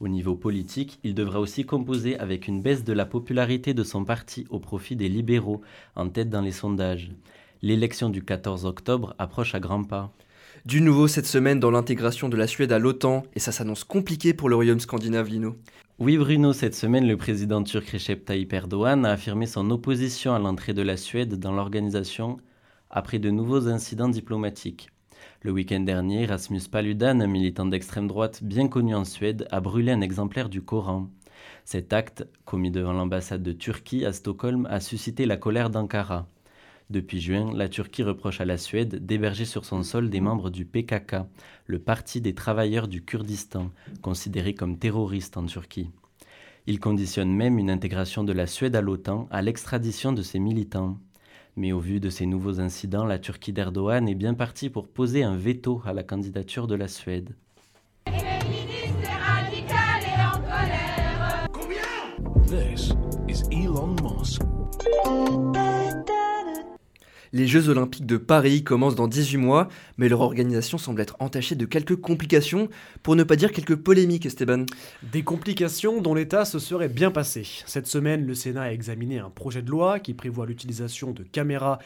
Au 0.00 0.08
niveau 0.08 0.34
politique, 0.34 0.98
il 1.04 1.14
devra 1.14 1.40
aussi 1.40 1.66
composer 1.66 2.18
avec 2.18 2.48
une 2.48 2.62
baisse 2.62 2.84
de 2.84 2.94
la 2.94 3.04
popularité 3.04 3.74
de 3.74 3.84
son 3.84 4.06
parti 4.06 4.46
au 4.48 4.60
profit 4.60 4.96
des 4.96 5.10
libéraux, 5.10 5.60
en 5.94 6.08
tête 6.08 6.30
dans 6.30 6.40
les 6.40 6.50
sondages. 6.50 7.12
L'élection 7.60 8.08
du 8.08 8.24
14 8.24 8.64
octobre 8.64 9.14
approche 9.18 9.54
à 9.54 9.60
grands 9.60 9.84
pas. 9.84 10.10
Du 10.64 10.80
nouveau 10.80 11.08
cette 11.08 11.26
semaine 11.26 11.60
dans 11.60 11.70
l'intégration 11.70 12.30
de 12.30 12.38
la 12.38 12.46
Suède 12.46 12.72
à 12.72 12.78
l'OTAN, 12.78 13.24
et 13.34 13.38
ça 13.38 13.52
s'annonce 13.52 13.84
compliqué 13.84 14.32
pour 14.32 14.48
le 14.48 14.54
royaume 14.54 14.80
scandinave, 14.80 15.28
Lino. 15.28 15.56
Oui 15.98 16.16
Bruno, 16.16 16.54
cette 16.54 16.74
semaine, 16.74 17.06
le 17.06 17.18
président 17.18 17.62
turc 17.62 17.86
Recep 17.90 18.24
Tayyip 18.24 18.50
Erdogan 18.50 19.04
a 19.04 19.10
affirmé 19.10 19.44
son 19.44 19.70
opposition 19.70 20.34
à 20.34 20.38
l'entrée 20.38 20.72
de 20.72 20.80
la 20.80 20.96
Suède 20.96 21.38
dans 21.38 21.52
l'organisation 21.52 22.38
après 22.88 23.18
de 23.18 23.28
nouveaux 23.28 23.68
incidents 23.68 24.08
diplomatiques. 24.08 24.88
Le 25.42 25.52
week-end 25.52 25.80
dernier, 25.80 26.24
Rasmus 26.24 26.62
Paludan, 26.72 27.20
un 27.20 27.26
militant 27.26 27.66
d'extrême 27.66 28.08
droite 28.08 28.42
bien 28.42 28.66
connu 28.66 28.94
en 28.94 29.04
Suède, 29.04 29.46
a 29.50 29.60
brûlé 29.60 29.92
un 29.92 30.00
exemplaire 30.00 30.48
du 30.48 30.62
Coran. 30.62 31.10
Cet 31.66 31.92
acte, 31.92 32.26
commis 32.46 32.70
devant 32.70 32.94
l'ambassade 32.94 33.42
de 33.42 33.52
Turquie 33.52 34.06
à 34.06 34.14
Stockholm, 34.14 34.66
a 34.70 34.80
suscité 34.80 35.26
la 35.26 35.36
colère 35.36 35.68
d'Ankara. 35.68 36.26
Depuis 36.90 37.20
juin, 37.20 37.50
la 37.54 37.68
Turquie 37.68 38.02
reproche 38.02 38.40
à 38.40 38.44
la 38.44 38.58
Suède 38.58 39.06
d'héberger 39.06 39.46
sur 39.46 39.64
son 39.64 39.82
sol 39.82 40.10
des 40.10 40.20
membres 40.20 40.50
du 40.50 40.66
PKK, 40.66 41.16
le 41.66 41.78
Parti 41.78 42.20
des 42.20 42.34
travailleurs 42.34 42.88
du 42.88 43.02
Kurdistan, 43.02 43.70
considéré 44.02 44.54
comme 44.54 44.78
terroriste 44.78 45.38
en 45.38 45.46
Turquie. 45.46 45.90
Il 46.66 46.80
conditionne 46.80 47.32
même 47.32 47.58
une 47.58 47.70
intégration 47.70 48.22
de 48.22 48.32
la 48.32 48.46
Suède 48.46 48.76
à 48.76 48.82
l'OTAN 48.82 49.28
à 49.30 49.40
l'extradition 49.40 50.12
de 50.12 50.22
ses 50.22 50.38
militants. 50.38 50.98
Mais 51.56 51.72
au 51.72 51.78
vu 51.78 52.00
de 52.00 52.10
ces 52.10 52.26
nouveaux 52.26 52.60
incidents, 52.60 53.06
la 53.06 53.18
Turquie 53.18 53.52
d'Erdogan 53.52 54.08
est 54.08 54.14
bien 54.14 54.34
partie 54.34 54.68
pour 54.70 54.88
poser 54.88 55.22
un 55.22 55.36
veto 55.36 55.82
à 55.86 55.94
la 55.94 56.02
candidature 56.02 56.66
de 56.66 56.74
la 56.74 56.88
Suède. 56.88 57.34
Les 67.34 67.48
Jeux 67.48 67.68
Olympiques 67.68 68.06
de 68.06 68.16
Paris 68.16 68.62
commencent 68.62 68.94
dans 68.94 69.08
18 69.08 69.38
mois, 69.38 69.68
mais 69.98 70.08
leur 70.08 70.20
organisation 70.20 70.78
semble 70.78 71.00
être 71.00 71.16
entachée 71.18 71.56
de 71.56 71.66
quelques 71.66 71.96
complications, 71.96 72.68
pour 73.02 73.16
ne 73.16 73.24
pas 73.24 73.34
dire 73.34 73.50
quelques 73.50 73.74
polémiques, 73.74 74.24
Esteban. 74.24 74.66
Des 75.02 75.24
complications 75.24 76.00
dont 76.00 76.14
l'État 76.14 76.44
se 76.44 76.60
serait 76.60 76.88
bien 76.88 77.10
passé. 77.10 77.44
Cette 77.66 77.88
semaine, 77.88 78.24
le 78.24 78.36
Sénat 78.36 78.62
a 78.62 78.70
examiné 78.70 79.18
un 79.18 79.30
projet 79.30 79.62
de 79.62 79.70
loi 79.72 79.98
qui 79.98 80.14
prévoit 80.14 80.46
l'utilisation 80.46 81.10
de 81.10 81.24
caméras 81.24 81.80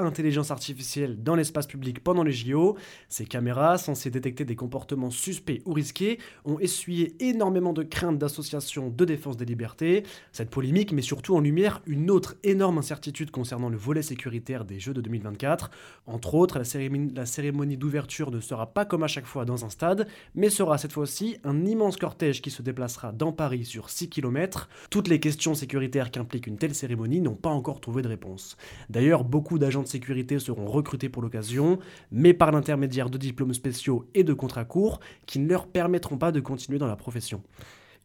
intelligence 0.00 0.50
artificielle 0.50 1.22
dans 1.22 1.34
l'espace 1.34 1.66
public 1.66 2.02
pendant 2.02 2.22
les 2.22 2.32
JO. 2.32 2.76
Ces 3.08 3.24
caméras, 3.24 3.78
censées 3.78 4.10
détecter 4.10 4.44
des 4.44 4.56
comportements 4.56 5.10
suspects 5.10 5.62
ou 5.64 5.72
risqués, 5.72 6.18
ont 6.44 6.58
essuyé 6.58 7.14
énormément 7.20 7.72
de 7.72 7.82
craintes 7.82 8.18
d'associations 8.18 8.90
de 8.90 9.04
défense 9.04 9.36
des 9.36 9.44
libertés. 9.44 10.04
Cette 10.32 10.50
polémique 10.50 10.92
met 10.92 11.02
surtout 11.02 11.36
en 11.36 11.40
lumière 11.40 11.82
une 11.86 12.10
autre 12.10 12.36
énorme 12.44 12.78
incertitude 12.78 13.30
concernant 13.30 13.68
le 13.68 13.76
volet 13.76 14.02
sécuritaire 14.02 14.64
des 14.64 14.78
Jeux 14.78 14.94
de 14.94 15.00
2024. 15.00 15.70
Entre 16.06 16.34
autres, 16.34 16.58
la 16.58 16.64
cérémonie, 16.64 17.12
la 17.14 17.26
cérémonie 17.26 17.76
d'ouverture 17.76 18.30
ne 18.30 18.40
sera 18.40 18.66
pas 18.66 18.84
comme 18.84 19.02
à 19.02 19.08
chaque 19.08 19.26
fois 19.26 19.44
dans 19.44 19.64
un 19.64 19.70
stade, 19.70 20.06
mais 20.34 20.50
sera 20.50 20.78
cette 20.78 20.92
fois-ci 20.92 21.38
un 21.44 21.64
immense 21.64 21.96
cortège 21.96 22.42
qui 22.42 22.50
se 22.50 22.62
déplacera 22.62 23.12
dans 23.12 23.32
Paris 23.32 23.64
sur 23.64 23.90
6 23.90 24.08
km. 24.08 24.68
Toutes 24.90 25.08
les 25.08 25.20
questions 25.20 25.54
sécuritaires 25.54 26.10
qu'implique 26.10 26.46
une 26.46 26.58
telle 26.58 26.74
cérémonie 26.74 27.20
n'ont 27.20 27.34
pas 27.34 27.50
encore 27.50 27.80
trouvé 27.80 28.02
de 28.02 28.08
réponse. 28.08 28.56
D'ailleurs, 28.90 29.24
beaucoup 29.24 29.58
d'agents 29.58 29.77
de 29.82 29.88
sécurité 29.88 30.38
seront 30.38 30.66
recrutés 30.66 31.08
pour 31.08 31.22
l'occasion, 31.22 31.78
mais 32.10 32.34
par 32.34 32.52
l'intermédiaire 32.52 33.10
de 33.10 33.18
diplômes 33.18 33.54
spéciaux 33.54 34.06
et 34.14 34.24
de 34.24 34.32
contrats 34.32 34.64
courts 34.64 35.00
qui 35.26 35.38
ne 35.38 35.48
leur 35.48 35.66
permettront 35.66 36.18
pas 36.18 36.32
de 36.32 36.40
continuer 36.40 36.78
dans 36.78 36.86
la 36.86 36.96
profession 36.96 37.42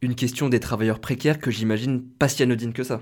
une 0.04 0.14
question 0.14 0.48
des 0.48 0.60
travailleurs 0.60 1.00
précaires 1.00 1.38
que 1.38 1.50
j'imagine 1.50 2.02
pas 2.02 2.28
si 2.28 2.42
anodine 2.42 2.72
que 2.72 2.82
ça. 2.82 3.00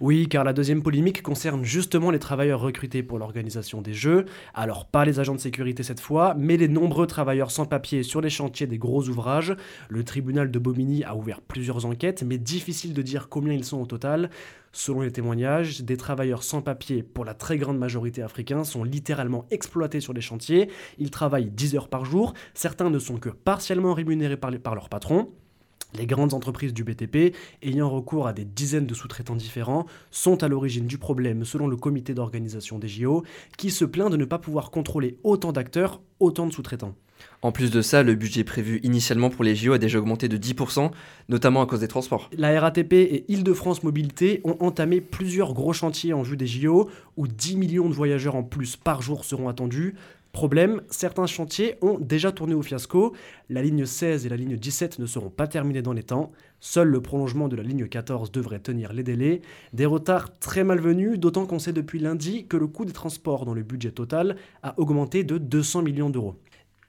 Oui, 0.00 0.28
car 0.28 0.44
la 0.44 0.52
deuxième 0.52 0.82
polémique 0.82 1.22
concerne 1.22 1.64
justement 1.64 2.10
les 2.10 2.18
travailleurs 2.18 2.60
recrutés 2.60 3.02
pour 3.02 3.18
l'organisation 3.18 3.82
des 3.82 3.92
Jeux. 3.92 4.24
Alors 4.54 4.86
pas 4.86 5.04
les 5.04 5.20
agents 5.20 5.34
de 5.34 5.40
sécurité 5.40 5.82
cette 5.82 6.00
fois, 6.00 6.34
mais 6.38 6.56
les 6.56 6.68
nombreux 6.68 7.06
travailleurs 7.06 7.50
sans 7.50 7.66
papier 7.66 8.02
sur 8.02 8.20
les 8.20 8.30
chantiers 8.30 8.66
des 8.66 8.78
gros 8.78 9.08
ouvrages. 9.08 9.56
Le 9.88 10.04
tribunal 10.04 10.50
de 10.50 10.58
Bobigny 10.58 11.04
a 11.04 11.16
ouvert 11.16 11.40
plusieurs 11.40 11.86
enquêtes, 11.86 12.22
mais 12.22 12.38
difficile 12.38 12.94
de 12.94 13.02
dire 13.02 13.28
combien 13.28 13.52
ils 13.52 13.64
sont 13.64 13.80
au 13.80 13.86
total. 13.86 14.30
Selon 14.72 15.02
les 15.02 15.12
témoignages, 15.12 15.82
des 15.82 15.96
travailleurs 15.96 16.42
sans 16.42 16.60
papier, 16.60 17.02
pour 17.02 17.24
la 17.24 17.34
très 17.34 17.58
grande 17.58 17.78
majorité 17.78 18.22
africains, 18.22 18.64
sont 18.64 18.82
littéralement 18.82 19.46
exploités 19.50 20.00
sur 20.00 20.12
les 20.12 20.20
chantiers. 20.20 20.68
Ils 20.98 21.10
travaillent 21.10 21.50
10 21.50 21.76
heures 21.76 21.88
par 21.88 22.04
jour, 22.04 22.34
certains 22.54 22.90
ne 22.90 22.98
sont 22.98 23.18
que 23.18 23.28
partiellement 23.28 23.94
rémunérés 23.94 24.36
par, 24.36 24.50
par 24.58 24.74
leur 24.74 24.88
patron. 24.88 25.32
Les 25.96 26.06
grandes 26.06 26.34
entreprises 26.34 26.74
du 26.74 26.82
BTP, 26.82 27.36
ayant 27.62 27.88
recours 27.88 28.26
à 28.26 28.32
des 28.32 28.44
dizaines 28.44 28.86
de 28.86 28.94
sous-traitants 28.94 29.36
différents, 29.36 29.86
sont 30.10 30.42
à 30.42 30.48
l'origine 30.48 30.86
du 30.86 30.98
problème 30.98 31.44
selon 31.44 31.68
le 31.68 31.76
comité 31.76 32.14
d'organisation 32.14 32.80
des 32.80 32.88
JO, 32.88 33.22
qui 33.56 33.70
se 33.70 33.84
plaint 33.84 34.10
de 34.10 34.16
ne 34.16 34.24
pas 34.24 34.38
pouvoir 34.38 34.72
contrôler 34.72 35.18
autant 35.22 35.52
d'acteurs, 35.52 36.00
autant 36.18 36.48
de 36.48 36.52
sous-traitants. 36.52 36.96
En 37.42 37.52
plus 37.52 37.70
de 37.70 37.80
ça, 37.80 38.02
le 38.02 38.16
budget 38.16 38.42
prévu 38.42 38.80
initialement 38.82 39.30
pour 39.30 39.44
les 39.44 39.54
JO 39.54 39.72
a 39.72 39.78
déjà 39.78 39.98
augmenté 39.98 40.28
de 40.28 40.36
10%, 40.36 40.90
notamment 41.28 41.62
à 41.62 41.66
cause 41.66 41.80
des 41.80 41.88
transports. 41.88 42.28
La 42.36 42.58
RATP 42.60 42.92
et 42.92 43.24
Île-de-France 43.28 43.84
Mobilité 43.84 44.40
ont 44.44 44.56
entamé 44.60 45.00
plusieurs 45.00 45.54
gros 45.54 45.72
chantiers 45.72 46.12
en 46.12 46.22
vue 46.22 46.36
des 46.36 46.46
JO, 46.46 46.90
où 47.16 47.28
10 47.28 47.56
millions 47.56 47.88
de 47.88 47.94
voyageurs 47.94 48.34
en 48.34 48.42
plus 48.42 48.76
par 48.76 49.00
jour 49.00 49.24
seront 49.24 49.48
attendus, 49.48 49.94
Problème, 50.34 50.82
certains 50.90 51.28
chantiers 51.28 51.76
ont 51.80 51.96
déjà 51.96 52.32
tourné 52.32 52.54
au 52.54 52.62
fiasco. 52.62 53.14
La 53.50 53.62
ligne 53.62 53.86
16 53.86 54.26
et 54.26 54.28
la 54.28 54.36
ligne 54.36 54.56
17 54.56 54.98
ne 54.98 55.06
seront 55.06 55.30
pas 55.30 55.46
terminées 55.46 55.80
dans 55.80 55.92
les 55.92 56.02
temps. 56.02 56.32
Seul 56.58 56.88
le 56.88 57.00
prolongement 57.00 57.46
de 57.46 57.54
la 57.54 57.62
ligne 57.62 57.86
14 57.86 58.32
devrait 58.32 58.58
tenir 58.58 58.92
les 58.92 59.04
délais. 59.04 59.42
Des 59.74 59.86
retards 59.86 60.36
très 60.40 60.64
malvenus, 60.64 61.20
d'autant 61.20 61.46
qu'on 61.46 61.60
sait 61.60 61.72
depuis 61.72 62.00
lundi 62.00 62.48
que 62.48 62.56
le 62.56 62.66
coût 62.66 62.84
des 62.84 62.92
transports 62.92 63.46
dans 63.46 63.54
le 63.54 63.62
budget 63.62 63.92
total 63.92 64.34
a 64.64 64.76
augmenté 64.76 65.22
de 65.22 65.38
200 65.38 65.82
millions 65.82 66.10
d'euros. 66.10 66.34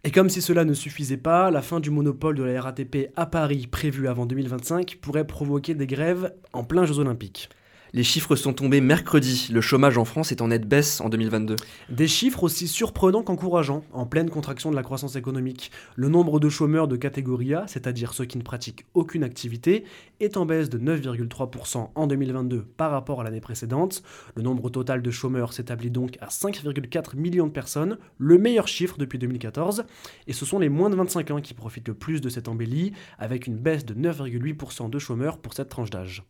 Et 0.03 0.09
comme 0.09 0.29
si 0.29 0.41
cela 0.41 0.65
ne 0.65 0.73
suffisait 0.73 1.15
pas, 1.15 1.51
la 1.51 1.61
fin 1.61 1.79
du 1.79 1.91
monopole 1.91 2.35
de 2.35 2.43
la 2.43 2.59
RATP 2.59 3.11
à 3.15 3.27
Paris, 3.27 3.67
prévue 3.67 4.07
avant 4.07 4.25
2025, 4.25 4.97
pourrait 4.99 5.27
provoquer 5.27 5.75
des 5.75 5.87
grèves 5.87 6.33
en 6.51 6.63
plein 6.63 6.85
Jeux 6.85 6.97
olympiques. 6.97 7.49
Les 7.95 8.03
chiffres 8.03 8.35
sont 8.35 8.51
tombés 8.51 8.81
mercredi. 8.81 9.47
Le 9.53 9.61
chômage 9.61 9.97
en 9.97 10.03
France 10.03 10.33
est 10.33 10.41
en 10.41 10.49
nette 10.49 10.67
baisse 10.67 10.99
en 10.99 11.07
2022. 11.07 11.55
Des 11.89 12.09
chiffres 12.09 12.43
aussi 12.43 12.67
surprenants 12.67 13.23
qu'encourageants, 13.23 13.85
en 13.93 14.05
pleine 14.05 14.29
contraction 14.29 14.69
de 14.69 14.75
la 14.75 14.83
croissance 14.83 15.15
économique. 15.15 15.71
Le 15.95 16.09
nombre 16.09 16.41
de 16.41 16.49
chômeurs 16.49 16.89
de 16.89 16.97
catégorie 16.97 17.53
A, 17.53 17.63
c'est-à-dire 17.67 18.13
ceux 18.13 18.25
qui 18.25 18.37
ne 18.37 18.43
pratiquent 18.43 18.85
aucune 18.95 19.23
activité, 19.23 19.85
est 20.19 20.35
en 20.35 20.45
baisse 20.45 20.69
de 20.69 20.77
9,3% 20.77 21.91
en 21.95 22.07
2022 22.07 22.65
par 22.75 22.91
rapport 22.91 23.21
à 23.21 23.23
l'année 23.23 23.39
précédente. 23.39 24.03
Le 24.35 24.43
nombre 24.43 24.69
total 24.69 25.01
de 25.01 25.09
chômeurs 25.09 25.53
s'établit 25.53 25.89
donc 25.89 26.17
à 26.19 26.27
5,4 26.27 27.15
millions 27.15 27.47
de 27.47 27.53
personnes, 27.53 27.97
le 28.17 28.37
meilleur 28.37 28.67
chiffre 28.67 28.97
depuis 28.97 29.19
2014. 29.19 29.85
Et 30.27 30.33
ce 30.33 30.45
sont 30.45 30.59
les 30.59 30.67
moins 30.67 30.89
de 30.89 30.97
25 30.97 31.31
ans 31.31 31.39
qui 31.39 31.53
profitent 31.53 31.87
le 31.87 31.93
plus 31.93 32.19
de 32.19 32.27
cette 32.27 32.49
embellie, 32.49 32.91
avec 33.19 33.47
une 33.47 33.55
baisse 33.55 33.85
de 33.85 33.93
9,8% 33.93 34.89
de 34.89 34.99
chômeurs 34.99 35.37
pour 35.37 35.53
cette 35.53 35.69
tranche 35.69 35.91
d'âge. 35.91 36.25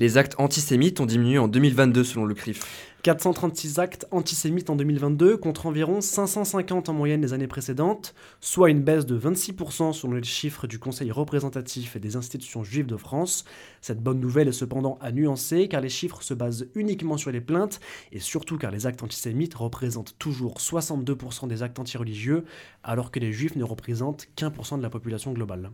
Les 0.00 0.16
actes 0.16 0.34
antisémites 0.38 0.98
ont 1.00 1.04
diminué 1.04 1.36
en 1.36 1.46
2022 1.46 2.04
selon 2.04 2.24
le 2.24 2.32
CRIF. 2.32 2.88
436 3.02 3.78
actes 3.80 4.06
antisémites 4.10 4.70
en 4.70 4.76
2022 4.76 5.36
contre 5.36 5.66
environ 5.66 6.00
550 6.00 6.88
en 6.88 6.94
moyenne 6.94 7.20
les 7.20 7.34
années 7.34 7.46
précédentes, 7.46 8.14
soit 8.40 8.70
une 8.70 8.80
baisse 8.80 9.04
de 9.04 9.18
26% 9.18 9.92
selon 9.92 10.14
les 10.14 10.22
chiffres 10.22 10.66
du 10.66 10.78
Conseil 10.78 11.10
représentatif 11.10 11.96
et 11.96 12.00
des 12.00 12.16
institutions 12.16 12.64
juives 12.64 12.86
de 12.86 12.96
France. 12.96 13.44
Cette 13.82 14.02
bonne 14.02 14.20
nouvelle 14.20 14.48
est 14.48 14.52
cependant 14.52 14.96
à 15.02 15.12
nuancer 15.12 15.68
car 15.68 15.82
les 15.82 15.90
chiffres 15.90 16.22
se 16.22 16.32
basent 16.32 16.66
uniquement 16.74 17.18
sur 17.18 17.30
les 17.30 17.42
plaintes 17.42 17.78
et 18.10 18.20
surtout 18.20 18.56
car 18.56 18.70
les 18.70 18.86
actes 18.86 19.02
antisémites 19.02 19.54
représentent 19.54 20.16
toujours 20.18 20.54
62% 20.54 21.46
des 21.46 21.62
actes 21.62 21.78
antireligieux 21.78 22.46
alors 22.82 23.10
que 23.10 23.20
les 23.20 23.34
juifs 23.34 23.54
ne 23.54 23.64
représentent 23.64 24.28
qu'un 24.34 24.50
pour 24.50 24.64
cent 24.64 24.78
de 24.78 24.82
la 24.82 24.88
population 24.88 25.34
globale. 25.34 25.70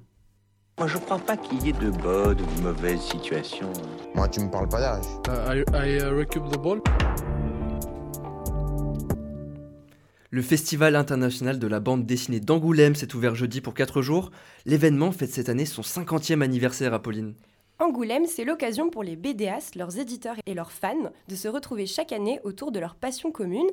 Moi, 0.78 0.88
je 0.88 0.98
crois 0.98 1.18
pas 1.18 1.38
qu'il 1.38 1.64
y 1.64 1.70
ait 1.70 1.72
de 1.72 1.88
bonnes 1.88 2.38
ou 2.38 2.58
de 2.58 2.62
mauvaises 2.62 3.00
situations. 3.00 3.72
Moi, 4.14 4.28
tu 4.28 4.40
me 4.40 4.50
parles 4.50 4.68
pas 4.68 4.78
d'âge. 4.78 5.06
Uh, 5.26 5.64
I, 5.72 5.96
uh, 5.96 6.26
the 6.26 6.58
ball. 6.58 6.82
Le 10.30 10.42
Festival 10.42 10.94
international 10.94 11.58
de 11.58 11.66
la 11.66 11.80
bande 11.80 12.04
dessinée 12.04 12.40
d'Angoulême 12.40 12.94
s'est 12.94 13.14
ouvert 13.14 13.34
jeudi 13.34 13.62
pour 13.62 13.72
4 13.72 14.02
jours. 14.02 14.30
L'événement 14.66 15.12
fête 15.12 15.30
cette 15.30 15.48
année 15.48 15.64
son 15.64 15.80
50e 15.80 16.42
anniversaire, 16.42 16.92
Apolline. 16.92 17.32
Angoulême, 17.78 18.24
c'est 18.24 18.44
l'occasion 18.44 18.88
pour 18.88 19.02
les 19.02 19.16
BDAs, 19.16 19.72
leurs 19.76 19.98
éditeurs 19.98 20.36
et 20.46 20.54
leurs 20.54 20.72
fans 20.72 21.12
de 21.28 21.34
se 21.34 21.46
retrouver 21.46 21.84
chaque 21.84 22.10
année 22.10 22.40
autour 22.42 22.72
de 22.72 22.80
leur 22.80 22.94
passion 22.94 23.30
commune. 23.30 23.66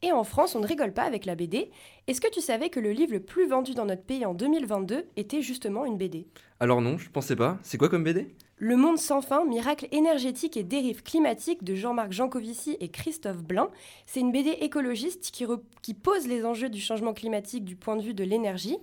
Et 0.00 0.12
en 0.12 0.24
France, 0.24 0.54
on 0.54 0.60
ne 0.60 0.66
rigole 0.66 0.94
pas 0.94 1.02
avec 1.02 1.26
la 1.26 1.34
BD. 1.34 1.70
Est-ce 2.06 2.22
que 2.22 2.30
tu 2.30 2.40
savais 2.40 2.70
que 2.70 2.80
le 2.80 2.92
livre 2.92 3.12
le 3.12 3.20
plus 3.20 3.46
vendu 3.46 3.74
dans 3.74 3.84
notre 3.84 4.02
pays 4.02 4.24
en 4.24 4.32
2022 4.32 5.04
était 5.18 5.42
justement 5.42 5.84
une 5.84 5.98
BD 5.98 6.26
Alors 6.58 6.80
non, 6.80 6.96
je 6.96 7.10
pensais 7.10 7.36
pas. 7.36 7.58
C'est 7.62 7.76
quoi 7.76 7.90
comme 7.90 8.02
BD 8.02 8.34
Le 8.56 8.76
Monde 8.78 8.98
sans 8.98 9.20
fin, 9.20 9.44
miracle 9.44 9.88
énergétique 9.92 10.56
et 10.56 10.64
dérive 10.64 11.02
climatique 11.02 11.62
de 11.62 11.74
Jean-Marc 11.74 12.12
Jancovici 12.12 12.78
et 12.80 12.88
Christophe 12.88 13.42
Blanc. 13.42 13.68
C'est 14.06 14.20
une 14.20 14.32
BD 14.32 14.52
écologiste 14.62 15.30
qui, 15.32 15.44
qui 15.82 15.92
pose 15.92 16.26
les 16.26 16.46
enjeux 16.46 16.70
du 16.70 16.80
changement 16.80 17.12
climatique 17.12 17.66
du 17.66 17.76
point 17.76 17.96
de 17.96 18.02
vue 18.02 18.14
de 18.14 18.24
l'énergie 18.24 18.78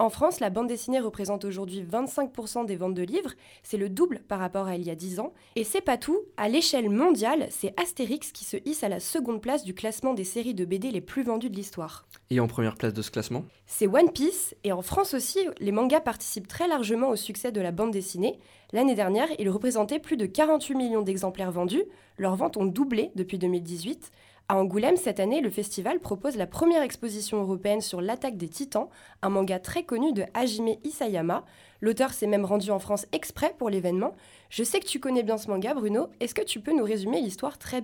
en 0.00 0.10
France, 0.10 0.38
la 0.38 0.50
bande 0.50 0.68
dessinée 0.68 1.00
représente 1.00 1.44
aujourd'hui 1.44 1.82
25% 1.82 2.64
des 2.66 2.76
ventes 2.76 2.94
de 2.94 3.02
livres, 3.02 3.32
c'est 3.64 3.76
le 3.76 3.88
double 3.88 4.20
par 4.28 4.38
rapport 4.38 4.68
à 4.68 4.76
il 4.76 4.86
y 4.86 4.90
a 4.90 4.94
10 4.94 5.18
ans. 5.18 5.32
Et 5.56 5.64
c'est 5.64 5.80
pas 5.80 5.96
tout, 5.96 6.20
à 6.36 6.48
l'échelle 6.48 6.88
mondiale, 6.88 7.48
c'est 7.50 7.74
Astérix 7.80 8.30
qui 8.30 8.44
se 8.44 8.56
hisse 8.64 8.84
à 8.84 8.88
la 8.88 9.00
seconde 9.00 9.42
place 9.42 9.64
du 9.64 9.74
classement 9.74 10.14
des 10.14 10.22
séries 10.22 10.54
de 10.54 10.64
BD 10.64 10.92
les 10.92 11.00
plus 11.00 11.24
vendues 11.24 11.50
de 11.50 11.56
l'histoire. 11.56 12.06
Et 12.30 12.38
en 12.38 12.46
première 12.46 12.76
place 12.76 12.94
de 12.94 13.02
ce 13.02 13.10
classement? 13.10 13.44
C'est 13.66 13.88
One 13.88 14.12
Piece, 14.12 14.54
et 14.62 14.72
en 14.72 14.82
France 14.82 15.14
aussi, 15.14 15.40
les 15.58 15.72
mangas 15.72 16.00
participent 16.00 16.48
très 16.48 16.68
largement 16.68 17.08
au 17.08 17.16
succès 17.16 17.50
de 17.50 17.60
la 17.60 17.72
bande 17.72 17.90
dessinée. 17.90 18.38
L'année 18.72 18.94
dernière, 18.94 19.28
ils 19.40 19.50
représentaient 19.50 19.98
plus 19.98 20.16
de 20.16 20.26
48 20.26 20.74
millions 20.76 21.02
d'exemplaires 21.02 21.52
vendus, 21.52 21.84
leurs 22.18 22.36
ventes 22.36 22.56
ont 22.56 22.66
doublé 22.66 23.10
depuis 23.14 23.38
2018. 23.38 24.12
À 24.50 24.56
Angoulême, 24.56 24.96
cette 24.96 25.20
année, 25.20 25.42
le 25.42 25.50
festival 25.50 26.00
propose 26.00 26.36
la 26.36 26.46
première 26.46 26.82
exposition 26.82 27.38
européenne 27.42 27.82
sur 27.82 28.00
l'attaque 28.00 28.38
des 28.38 28.48
titans, 28.48 28.88
un 29.20 29.28
manga 29.28 29.58
très 29.58 29.82
connu 29.82 30.14
de 30.14 30.22
Hajime 30.32 30.70
Isayama. 30.84 31.44
L'auteur 31.82 32.14
s'est 32.14 32.26
même 32.26 32.46
rendu 32.46 32.70
en 32.70 32.78
France 32.78 33.04
exprès 33.12 33.54
pour 33.58 33.68
l'événement. 33.68 34.14
Je 34.48 34.64
sais 34.64 34.80
que 34.80 34.86
tu 34.86 35.00
connais 35.00 35.22
bien 35.22 35.36
ce 35.36 35.48
manga, 35.48 35.74
Bruno. 35.74 36.08
Est-ce 36.20 36.34
que 36.34 36.42
tu 36.42 36.60
peux 36.60 36.74
nous 36.74 36.82
résumer 36.82 37.20
l'histoire 37.20 37.58
très, 37.58 37.82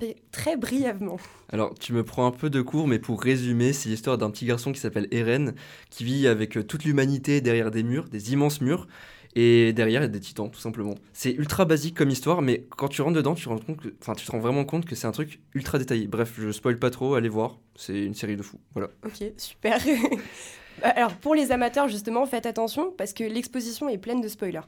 brièvement? 0.57 1.19
Alors, 1.51 1.75
tu 1.79 1.93
me 1.93 2.03
prends 2.03 2.25
un 2.25 2.31
peu 2.31 2.49
de 2.49 2.63
cours, 2.63 2.89
mais 2.89 2.99
pour 2.99 3.21
résumer, 3.21 3.75
c'est 3.75 3.91
l'histoire 3.91 4.17
d'un 4.17 4.31
petit 4.31 4.47
garçon 4.47 4.73
qui 4.73 4.81
s'appelle 4.81 5.09
Eren, 5.11 5.53
qui 5.91 6.05
vit 6.05 6.27
avec 6.27 6.67
toute 6.67 6.85
l'humanité 6.85 7.43
derrière 7.43 7.71
des 7.71 7.83
murs, 7.83 8.09
des 8.09 8.33
immenses 8.33 8.63
murs. 8.63 8.89
Et 9.37 9.73
derrière, 9.73 10.01
il 10.03 10.05
y 10.05 10.07
a 10.07 10.09
des 10.09 10.21
titans, 10.21 10.51
tout 10.51 10.61
simplement. 10.61 10.95
C'est 11.13 11.33
ultra 11.33 11.65
basique 11.65 11.97
comme 11.97 12.11
histoire, 12.11 12.41
mais 12.41 12.67
quand 12.77 12.89
tu 12.89 13.03
rentres 13.03 13.17
dedans, 13.17 13.35
tu, 13.35 13.45
te 13.45 14.31
rends 14.31 14.39
vraiment 14.39 14.65
compte 14.65 14.85
que 14.85 14.95
c'est 14.95 15.07
un 15.07 15.13
truc 15.13 15.41
ultra 15.55 15.79
détaillé. 15.79 16.07
Bref, 16.07 16.35
je 16.39 16.53
spoil 16.53 16.79
pas 16.79 16.91
trop, 16.91 17.15
allez 17.15 17.29
voir. 17.29 17.59
C'est 17.75 18.05
une 18.05 18.15
série 18.15 18.37
de 18.37 18.43
fous. 18.43 18.61
Voilà. 18.75 18.91
Ok, 19.05 19.25
super. 19.37 19.81
Alors, 20.83 21.13
pour 21.15 21.35
les 21.35 21.51
amateurs, 21.51 21.89
justement, 21.89 22.27
faites 22.27 22.47
attention 22.47 22.93
parce 22.97 23.13
que 23.13 23.25
l'exposition 23.25 23.89
est 23.89 23.99
pleine 23.99 24.21
de 24.21 24.29
spoilers. 24.29 24.61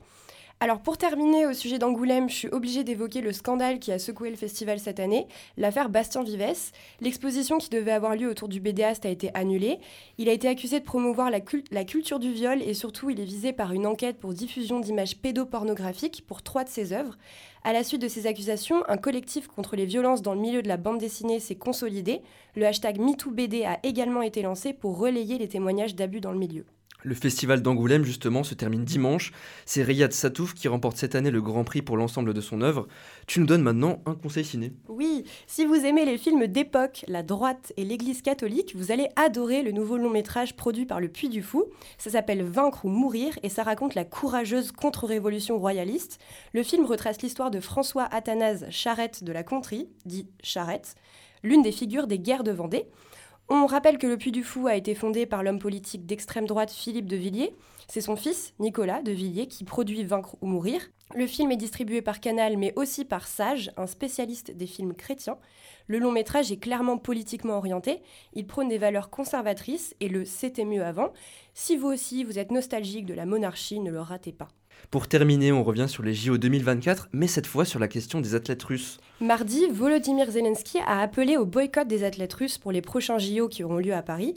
Alors 0.59 0.81
pour 0.81 0.97
terminer 0.97 1.45
au 1.45 1.53
sujet 1.53 1.79
d'Angoulême, 1.79 2.31
je 2.31 2.35
suis 2.35 2.49
obligée 2.49 2.83
d'évoquer 2.83 3.21
le 3.21 3.35
scandale 3.35 3.79
qui 3.79 3.93
a 3.93 3.99
secoué 3.99 4.31
le 4.31 4.37
festival 4.37 4.79
cette 4.81 5.01
année, 5.01 5.27
l'affaire 5.59 5.91
Bastien 5.91 6.23
Vives. 6.23 6.73
L'exposition 7.03 7.59
qui 7.59 7.69
devait 7.69 7.93
avoir 7.93 8.17
lieu 8.17 8.31
autour 8.31 8.49
du 8.49 8.59
BDAST 8.59 9.05
a 9.05 9.11
été 9.11 9.31
annulée. 9.35 9.81
Il 10.17 10.31
a 10.31 10.33
été 10.33 10.49
accusé 10.49 10.81
de 10.81 10.85
promouvoir 10.87 11.31
la, 11.31 11.41
la 11.71 11.85
culture 11.85 12.19
du 12.19 12.33
viol 12.33 12.63
et 12.63 12.73
surtout 12.73 13.11
il 13.11 13.21
est 13.21 13.25
visé 13.25 13.53
par 13.53 13.73
une 13.75 13.87
enquête 13.87 14.17
pour 14.17 14.33
diffusion 14.33 14.81
d'images 14.81 15.19
pédopornographiques 15.19 16.25
pour 16.27 16.43
trois 16.43 16.65
de 16.65 16.71
ses 16.71 16.95
œuvres. 16.95 17.19
À 17.63 17.75
la 17.75 17.85
suite 17.85 18.01
de 18.01 18.09
ces 18.09 18.27
accusations, 18.27 18.83
un 18.89 18.97
collectif 18.97 19.49
contre 19.49 19.77
les 19.77 19.85
violences 19.85 20.23
dans 20.23 20.33
le 20.33 20.41
milieu 20.41 20.63
de 20.63 20.69
la 20.69 20.79
bande 20.79 20.99
dessinée 20.99 21.39
s'est 21.39 21.57
consolidé. 21.57 22.23
Le 22.55 22.65
hashtag 22.65 22.99
MeTooBD 22.99 23.65
a 23.67 23.79
également 23.83 24.23
été 24.23 24.41
lancé 24.41 24.73
pour 24.73 24.97
relayer 24.97 25.37
les 25.37 25.49
témoignages 25.49 25.95
d'abus 25.95 26.21
dans 26.21 26.33
le 26.33 26.39
milieu. 26.39 26.65
Le 27.07 27.15
festival 27.15 27.63
d'Angoulême, 27.63 28.05
justement, 28.05 28.43
se 28.43 28.57
termine 28.57 28.85
dimanche. 28.85 29.31
C'est 29.65 29.85
Riyad 29.85 30.13
Satouf 30.13 30.55
qui 30.55 30.67
remporte 30.67 30.97
cette 30.97 31.15
année 31.15 31.31
le 31.31 31.41
Grand 31.41 31.63
Prix 31.63 31.81
pour 31.81 31.97
l'ensemble 31.97 32.35
de 32.35 32.41
son 32.41 32.63
œuvre. 32.63 32.89
Tu 33.29 33.39
nous 33.39 33.47
donnes 33.47 33.63
maintenant 33.63 34.03
un 34.07 34.17
conseil 34.17 34.45
ciné. 34.45 34.73
Oui, 34.89 35.23
si 35.47 35.65
vous 35.67 35.77
aimez 35.77 36.05
les 36.05 36.19
films 36.19 36.49
d'époque, 36.49 37.05
la 37.07 37.23
droite 37.23 37.73
et 37.77 37.85
l'Église 37.85 38.23
catholique, 38.23 38.75
vous 38.75 38.91
allez 38.91 39.07
adorer 39.15 39.63
le 39.63 39.71
nouveau 39.71 39.99
long 39.99 40.11
métrage 40.11 40.57
produit 40.57 40.85
par 40.85 40.99
le 40.99 41.07
Puy 41.07 41.29
du 41.29 41.43
Fou. 41.43 41.67
Ça 41.97 42.11
s'appelle 42.11 42.43
Vaincre 42.43 42.85
ou 42.85 42.89
Mourir 42.89 43.39
et 43.45 43.51
ça 43.51 43.63
raconte 43.63 43.95
la 43.95 44.05
courageuse 44.05 44.73
contre-révolution 44.73 45.61
royaliste. 45.61 46.19
Le 46.55 46.65
film 46.65 46.87
retrace 46.87 47.23
l'histoire 47.23 47.53
de 47.53 47.61
François 47.61 48.09
Athanase 48.11 48.67
Charette 48.71 49.23
de 49.23 49.31
la 49.31 49.45
Contrie, 49.45 49.89
dit 50.07 50.27
Charette, 50.43 50.97
l'une 51.45 51.63
des 51.63 51.71
figures 51.71 52.09
des 52.09 52.19
guerres 52.19 52.43
de 52.43 52.51
Vendée. 52.51 52.87
On 53.49 53.67
rappelle 53.67 53.99
que 53.99 54.09
le 54.09 54.17
Puy 54.17 54.33
du 54.33 54.43
Fou 54.43 54.67
a 54.67 54.75
été 54.75 54.97
fondé 54.97 55.25
par 55.25 55.45
l'homme 55.45 55.61
politique 55.61 56.05
d'extrême 56.05 56.47
droite 56.47 56.73
Philippe 56.73 57.07
de 57.07 57.17
Villiers. 57.17 57.55
C'est 57.87 58.01
son 58.01 58.17
fils, 58.17 58.55
Nicolas 58.59 59.03
de 59.03 59.13
Villiers, 59.13 59.47
qui 59.47 59.63
produit 59.63 60.03
Vaincre 60.03 60.37
ou 60.41 60.47
Mourir. 60.49 60.81
Le 61.15 61.29
film 61.29 61.53
est 61.53 61.57
distribué 61.57 62.03
par 62.03 62.19
Canal, 62.19 62.57
mais 62.57 62.73
aussi 62.75 63.05
par 63.05 63.29
Sage, 63.29 63.71
un 63.77 63.87
spécialiste 63.87 64.51
des 64.51 64.67
films 64.67 64.95
chrétiens. 64.95 65.39
Le 65.87 66.01
long 66.01 66.11
métrage 66.11 66.51
est 66.51 66.57
clairement 66.57 66.99
politiquement 66.99 67.57
orienté. 67.57 68.03
Il 68.35 68.49
prône 68.49 68.69
des 68.69 68.79
valeurs 68.79 69.11
conservatrices 69.11 69.95
et 70.01 70.09
le 70.09 70.25
c'était 70.25 70.65
mieux 70.65 70.85
avant. 70.85 71.13
Si 71.55 71.77
vous 71.77 71.87
aussi 71.87 72.25
vous 72.25 72.41
êtes 72.41 72.51
nostalgique 72.51 73.07
de 73.07 73.15
la 73.15 73.27
monarchie, 73.27 73.79
ne 73.79 73.93
le 73.93 74.01
ratez 74.01 74.33
pas. 74.33 74.49
Pour 74.91 75.09
terminer, 75.09 75.51
on 75.51 75.65
revient 75.65 75.89
sur 75.89 76.05
les 76.05 76.15
JO 76.15 76.39
2024, 76.39 77.09
mais 77.13 77.27
cette 77.27 77.47
fois 77.47 77.65
sur 77.65 77.81
la 77.81 77.89
question 77.89 78.21
des 78.21 78.37
athlètes 78.37 78.63
russes. 78.63 78.99
Mardi, 79.21 79.67
Volodymyr 79.71 80.31
Zelensky 80.31 80.79
a 80.87 81.01
appelé 81.01 81.37
au 81.37 81.45
boycott 81.45 81.89
des 81.89 82.05
athlètes 82.05 82.35
russes 82.35 82.59
pour 82.59 82.71
les 82.71 82.83
prochains 82.83 83.19
JO 83.19 83.49
qui 83.49 83.65
auront 83.65 83.79
lieu 83.79 83.95
à 83.95 84.03
Paris. 84.03 84.35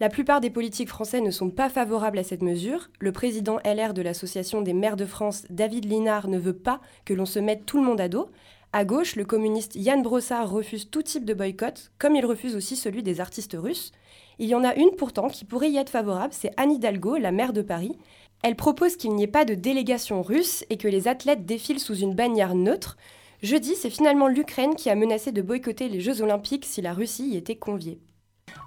La 0.00 0.08
plupart 0.08 0.40
des 0.40 0.50
politiques 0.50 0.88
français 0.88 1.20
ne 1.20 1.30
sont 1.30 1.50
pas 1.50 1.68
favorables 1.68 2.18
à 2.18 2.24
cette 2.24 2.42
mesure. 2.42 2.90
Le 2.98 3.12
président 3.12 3.58
LR 3.64 3.94
de 3.94 4.02
l'Association 4.02 4.60
des 4.60 4.72
maires 4.72 4.96
de 4.96 5.06
France, 5.06 5.44
David 5.50 5.84
Linard, 5.84 6.26
ne 6.26 6.38
veut 6.38 6.56
pas 6.56 6.80
que 7.04 7.14
l'on 7.14 7.26
se 7.26 7.38
mette 7.38 7.64
tout 7.64 7.78
le 7.78 7.86
monde 7.86 8.00
à 8.00 8.08
dos. 8.08 8.28
À 8.72 8.84
gauche, 8.84 9.16
le 9.16 9.24
communiste 9.24 9.76
Yann 9.76 10.02
Brossard 10.02 10.50
refuse 10.50 10.88
tout 10.90 11.02
type 11.02 11.26
de 11.26 11.34
boycott, 11.34 11.92
comme 11.98 12.16
il 12.16 12.24
refuse 12.24 12.56
aussi 12.56 12.74
celui 12.74 13.02
des 13.02 13.20
artistes 13.20 13.56
russes. 13.58 13.92
Il 14.38 14.48
y 14.48 14.54
en 14.54 14.64
a 14.64 14.74
une 14.74 14.92
pourtant 14.96 15.28
qui 15.28 15.44
pourrait 15.44 15.70
y 15.70 15.76
être 15.76 15.90
favorable, 15.90 16.32
c'est 16.32 16.52
Anne 16.56 16.72
Hidalgo, 16.72 17.18
la 17.18 17.32
maire 17.32 17.52
de 17.52 17.60
Paris. 17.60 17.98
Elle 18.42 18.56
propose 18.56 18.96
qu'il 18.96 19.14
n'y 19.14 19.22
ait 19.22 19.28
pas 19.28 19.44
de 19.44 19.54
délégation 19.54 20.20
russe 20.20 20.64
et 20.68 20.76
que 20.76 20.88
les 20.88 21.06
athlètes 21.06 21.46
défilent 21.46 21.78
sous 21.78 21.94
une 21.94 22.14
bannière 22.14 22.56
neutre. 22.56 22.96
Jeudi, 23.40 23.74
c'est 23.76 23.90
finalement 23.90 24.26
l'Ukraine 24.26 24.74
qui 24.74 24.90
a 24.90 24.96
menacé 24.96 25.30
de 25.30 25.42
boycotter 25.42 25.88
les 25.88 26.00
Jeux 26.00 26.22
olympiques 26.22 26.64
si 26.64 26.82
la 26.82 26.92
Russie 26.92 27.30
y 27.30 27.36
était 27.36 27.56
conviée. 27.56 28.00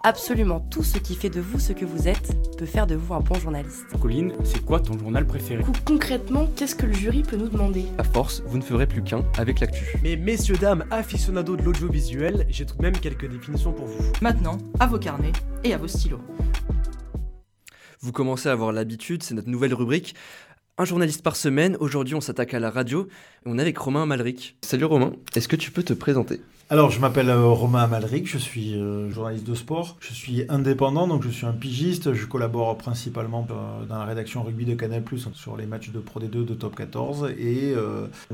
Absolument 0.03 0.61
tout 0.61 0.83
ce 0.83 0.97
qui 0.97 1.13
fait 1.13 1.29
de 1.29 1.41
vous 1.41 1.59
ce 1.59 1.73
que 1.73 1.83
vous 1.83 2.07
êtes 2.07 2.35
peut 2.57 2.65
faire 2.65 2.87
de 2.87 2.95
vous 2.95 3.13
un 3.13 3.19
bon 3.19 3.35
journaliste. 3.35 3.85
Colline, 4.01 4.33
c'est 4.45 4.63
quoi 4.63 4.79
ton 4.79 4.97
journal 4.97 5.27
préféré? 5.27 5.61
Concrètement, 5.85 6.47
qu'est-ce 6.55 6.75
que 6.75 6.85
le 6.85 6.93
jury 6.93 7.23
peut 7.23 7.35
nous 7.35 7.49
demander? 7.49 7.85
À 7.97 8.03
force, 8.03 8.43
vous 8.45 8.57
ne 8.57 8.63
ferez 8.63 8.87
plus 8.87 9.03
qu'un 9.03 9.25
avec 9.37 9.59
l'actu. 9.59 9.97
Mais 10.03 10.15
messieurs, 10.15 10.55
dames, 10.55 10.85
aficionados 10.89 11.57
de 11.57 11.63
l'audiovisuel, 11.63 12.45
j'ai 12.49 12.65
tout 12.65 12.77
de 12.77 12.81
même 12.81 12.97
quelques 12.97 13.29
définitions 13.29 13.73
pour 13.73 13.87
vous. 13.87 14.03
Maintenant, 14.21 14.57
à 14.79 14.87
vos 14.87 14.99
carnets 14.99 15.33
et 15.65 15.73
à 15.73 15.77
vos 15.77 15.87
stylos. 15.87 16.21
Vous 18.05 18.11
commencez 18.11 18.49
à 18.49 18.51
avoir 18.51 18.71
l'habitude, 18.71 19.23
c'est 19.23 19.33
notre 19.33 19.49
nouvelle 19.49 19.73
rubrique. 19.73 20.13
Un 20.77 20.85
journaliste 20.85 21.23
par 21.23 21.35
semaine, 21.35 21.75
aujourd'hui 21.79 22.13
on 22.13 22.21
s'attaque 22.21 22.53
à 22.53 22.59
la 22.59 22.69
radio 22.69 23.07
on 23.47 23.57
est 23.57 23.61
avec 23.63 23.79
Romain 23.79 24.05
Malric. 24.05 24.57
Salut 24.61 24.85
Romain, 24.85 25.13
est-ce 25.33 25.47
que 25.47 25.55
tu 25.55 25.71
peux 25.71 25.81
te 25.81 25.93
présenter? 25.93 26.39
Alors, 26.71 26.89
je 26.89 26.99
m'appelle 26.99 27.29
euh, 27.29 27.45
Romain 27.45 27.83
Amalric, 27.83 28.27
je 28.27 28.39
suis 28.39 28.73
euh, 28.73 29.11
journaliste 29.11 29.45
de 29.45 29.53
sport, 29.53 29.97
je 29.99 30.11
suis 30.11 30.45
indépendant, 30.49 31.07
donc 31.07 31.21
je 31.21 31.29
suis 31.29 31.45
un 31.45 31.51
pigiste, 31.51 32.13
je 32.13 32.25
collabore 32.25 32.75
principalement 32.75 33.45
euh, 33.51 33.85
dans 33.85 33.99
la 33.99 34.05
rédaction 34.05 34.41
rugby 34.41 34.65
de 34.65 34.73
Canal+, 34.73 35.03
sur 35.33 35.57
les 35.57 35.67
matchs 35.67 35.91
de 35.91 35.99
Pro 35.99 36.19
D2 36.19 36.43
de 36.43 36.55
Top 36.55 36.75
14, 36.75 37.33
et 37.37 37.75